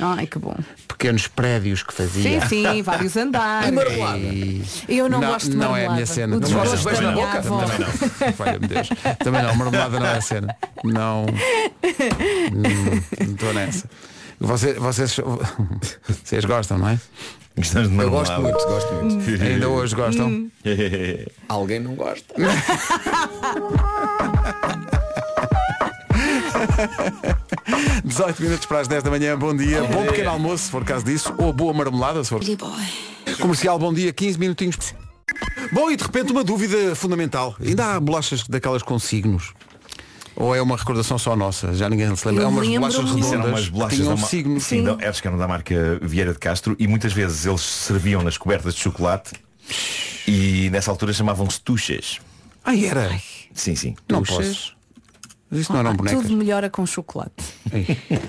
[0.00, 0.56] Ai, que bom.
[0.98, 2.40] Pequenos prédios que fazia.
[2.40, 3.68] Sim, sim, vários andares.
[3.68, 4.18] E marmelada?
[4.88, 5.90] Eu não, gosto de Não é marmelada.
[5.90, 6.36] a minha cena.
[6.36, 7.38] O de da beijo na boca?
[7.38, 7.60] avó.
[7.62, 7.78] Também
[8.60, 8.68] não.
[8.68, 8.88] Deus.
[9.22, 10.56] Também não, marmelada não é a cena.
[10.84, 11.26] Não.
[11.26, 11.26] Não
[13.26, 13.90] não estou nessa.
[14.40, 15.16] Você- vocês,
[16.24, 16.98] vocês gostam, não é?
[17.56, 18.58] Gostamos de Eu gosto marmelada.
[18.58, 18.94] muito, gosto
[19.24, 19.42] muito.
[19.44, 20.50] Ainda hoje gostam?
[21.48, 22.34] Alguém não gosta.
[28.04, 31.04] 18 minutos para as 10 da manhã, bom dia, bom pequeno almoço, se for caso
[31.04, 32.40] disso, ou boa marmelada, se for.
[33.40, 34.76] Comercial, bom dia, 15 minutinhos.
[35.72, 37.56] Bom, e de repente uma dúvida fundamental.
[37.60, 39.52] Ainda há bolachas daquelas com signos?
[40.36, 41.74] Ou é uma recordação só nossa?
[41.74, 42.42] Já ninguém se lembra.
[42.44, 44.64] Eu é umas bolachas Isso redondas eram umas bolachas tinham da ma- signos.
[44.64, 48.22] Sim, da- eram que eram da marca Vieira de Castro e muitas vezes eles serviam
[48.22, 49.32] nas cobertas de chocolate
[50.28, 52.18] e nessa altura chamavam-se tuchas.
[52.64, 53.18] Ah, era?
[53.54, 53.96] Sim, sim.
[54.08, 54.36] Não Tuchas.
[54.46, 54.76] posso.
[55.50, 56.22] Mas isso não eram Ah, bonecas.
[56.22, 57.32] tudo melhora com chocolate.
[57.72, 57.84] Ei,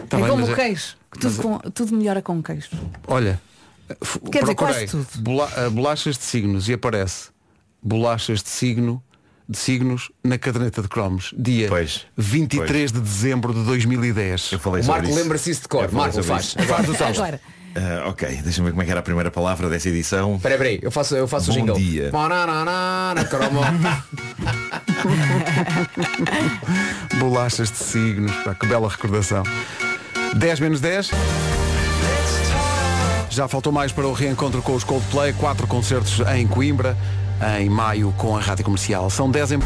[0.07, 0.95] tá é bem, como o queijo.
[1.11, 2.69] que tudo, com- tudo melhora com queijo.
[3.07, 3.41] Olha,
[4.31, 5.07] Quer dizer, procurei quase tudo.
[5.21, 7.29] bola- ah, bolachas de signos e aparece
[7.81, 9.01] bolachas de signo
[9.49, 14.51] de signos na caderneta de cromos, dia Pois, 23 de dezembro de 2010.
[14.51, 15.89] Eu falei O Marco lembra-se isso de cor.
[15.91, 16.53] Marco faz.
[16.53, 17.17] tu sabes.
[17.17, 17.39] Agora,
[17.77, 20.37] Ah, ok, deixa-me ver como é que era a primeira palavra dessa edição.
[20.37, 21.77] Espera aí, eu faço, eu faço o Bom jingle.
[21.77, 22.09] dia.
[27.19, 29.43] Bolachas de signos, pá, que bela recordação.
[30.35, 31.11] 10 menos 10.
[33.29, 36.97] Já faltou mais para o reencontro com os Coldplay, quatro concertos em Coimbra,
[37.59, 39.07] em maio com a Rádio Comercial.
[39.11, 39.59] São 10 em...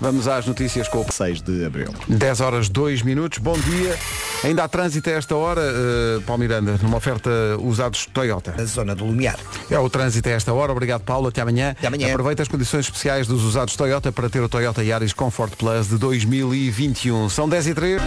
[0.00, 1.92] Vamos às notícias com o 6 de abril.
[2.08, 3.98] 10 horas 2 minutos, bom dia.
[4.42, 7.30] Ainda há trânsito a esta hora, uh, Paulo Miranda, numa oferta
[7.60, 8.54] usados Toyota.
[8.56, 9.38] Na zona do Lumiar.
[9.70, 11.72] É o trânsito a esta hora, obrigado Paulo, até amanhã.
[11.72, 12.08] Até amanhã.
[12.08, 15.98] Aproveita as condições especiais dos usados Toyota para ter o Toyota Yaris Comfort Plus de
[15.98, 17.28] 2021.
[17.28, 18.02] São 10 e 3.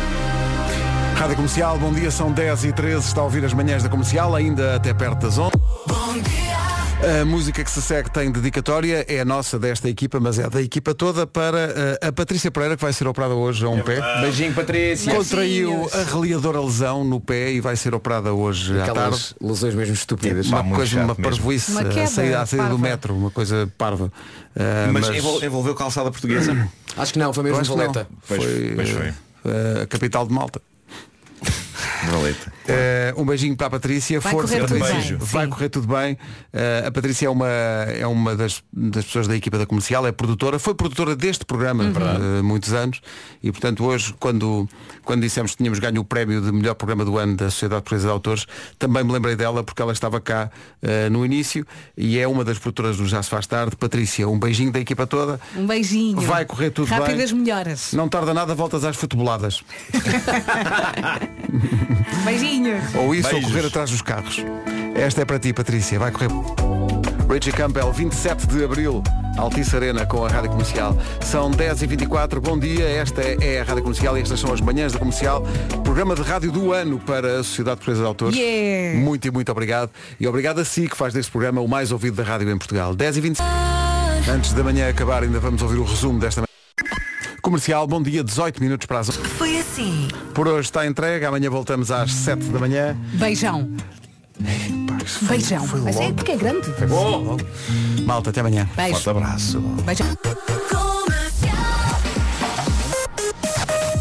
[1.15, 4.35] Rádio Comercial, bom dia, são 10 e 13, está a ouvir as manhãs da Comercial,
[4.35, 5.51] ainda até perto das 11.
[7.03, 10.61] A música que se segue tem dedicatória, é a nossa desta equipa, mas é da
[10.61, 11.57] equipa toda para
[12.01, 13.99] eh, a Patrícia Pereira, que vai ser operada hoje a um pé.
[14.21, 15.13] Beijinho, Patrícia.
[15.13, 18.91] Contraiu a reliadora lesão no pé e vai ser operada hoje à tarde.
[18.99, 20.47] Aquelas lesões mesmo estúpidas.
[20.47, 23.31] Uma Pá, muito coisa, uma parvoíce Uma a queda saída, à saída do metro, uma
[23.31, 24.09] coisa parva.
[24.55, 26.69] Ah, Mas, envol- envolveu calçada portuguesa?
[26.95, 27.63] Acho que não, foi mesmo.
[27.75, 28.07] Valeta.
[28.27, 29.07] Pois- foi, pois foi.
[29.45, 30.61] eh, a capital de Malta.
[32.09, 32.53] Valeta.
[32.67, 34.19] Eh, um beijinho para a Patrícia.
[34.19, 35.17] Vai Força, correr tudo Patrícia.
[35.17, 35.49] bem, Vai sim.
[35.49, 36.17] correr tudo bem.
[36.51, 40.11] Eh, a Patrícia é uma, é uma das, das pessoas da equipa da comercial, é
[40.11, 42.39] produtora, foi produtora deste programa Uhum.
[42.39, 43.01] eh, muitos anos
[43.41, 44.67] e portanto hoje quando,
[45.03, 48.07] quando dissemos que tínhamos ganho o prémio de melhor programa do ano da Sociedade Portuguesa
[48.07, 48.45] de Autores,
[48.79, 50.49] também me lembrei dela porque ela estava cá
[51.11, 51.65] no início
[51.97, 53.75] e é uma das produtoras do Já se faz tarde.
[53.75, 55.39] Patrícia, um beijinho da equipa toda.
[55.55, 56.19] Um beijinho.
[56.21, 56.99] Vai correr tudo bem.
[56.99, 57.93] Rápidas melhoras.
[57.93, 59.63] Não tarda nada, voltas às futeboladas.
[62.23, 62.83] Beijinhos.
[62.95, 63.45] Ou isso, Beijos.
[63.45, 64.43] ou correr atrás dos carros.
[64.95, 65.99] Esta é para ti, Patrícia.
[65.99, 66.29] Vai correr.
[67.29, 69.01] Richie Campbell, 27 de Abril,
[69.37, 70.95] Altice Arena com a Rádio Comercial.
[71.21, 72.87] São 10h24, bom dia.
[72.87, 75.43] Esta é a Rádio Comercial e estas são as manhãs da Comercial.
[75.83, 78.37] Programa de rádio do ano para a Sociedade Portuguesa de Autores.
[78.37, 78.99] Yeah.
[78.99, 79.89] Muito e muito obrigado.
[80.19, 82.95] E obrigado a si que faz deste programa o mais ouvido da rádio em Portugal.
[82.95, 83.41] 10h25.
[84.29, 86.52] Antes da manhã acabar, ainda vamos ouvir o resumo desta manhã.
[87.43, 89.19] Comercial, bom dia, 18 minutos para as 11.
[89.19, 90.07] Foi assim.
[90.33, 92.95] Por hoje está entregue, amanhã voltamos às 7 da manhã.
[93.15, 93.69] Beijão.
[95.23, 95.67] Beijão.
[95.83, 96.69] Mas é porque é grande.
[98.05, 98.65] Malta, até amanhã.
[98.77, 98.93] Beijo.
[98.93, 99.59] Forte abraço.
[99.59, 100.07] Beijão.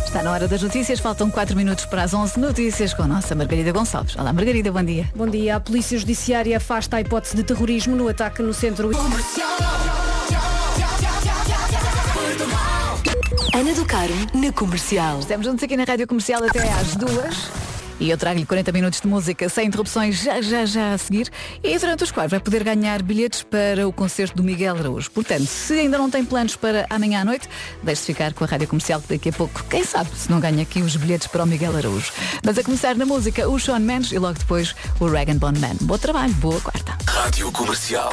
[0.07, 3.35] Está na hora das notícias, faltam 4 minutos para as 11 notícias com a nossa
[3.35, 4.15] Margarida Gonçalves.
[4.15, 5.11] Olá Margarida, bom dia.
[5.17, 5.57] Bom dia.
[5.57, 8.93] A Polícia Judiciária afasta a hipótese de terrorismo no ataque no centro.
[13.55, 15.21] Ana do Caro, na Comercial.
[15.21, 17.51] Estamos juntos aqui na Rádio Comercial até às duas.
[18.01, 21.31] E eu trago-lhe 40 minutos de música sem interrupções já, já, já a seguir.
[21.63, 25.11] E durante os quais vai poder ganhar bilhetes para o concerto do Miguel Araújo.
[25.11, 27.47] Portanto, se ainda não tem planos para amanhã à noite,
[27.83, 30.63] deixe-se ficar com a Rádio Comercial que daqui a pouco, quem sabe, se não ganha
[30.63, 32.11] aqui os bilhetes para o Miguel Araújo.
[32.43, 35.77] Mas a começar na música, o Sean Mendes e logo depois o Regan Bone Man.
[35.83, 36.97] Bom trabalho, boa quarta.
[37.07, 38.11] Rádio Comercial.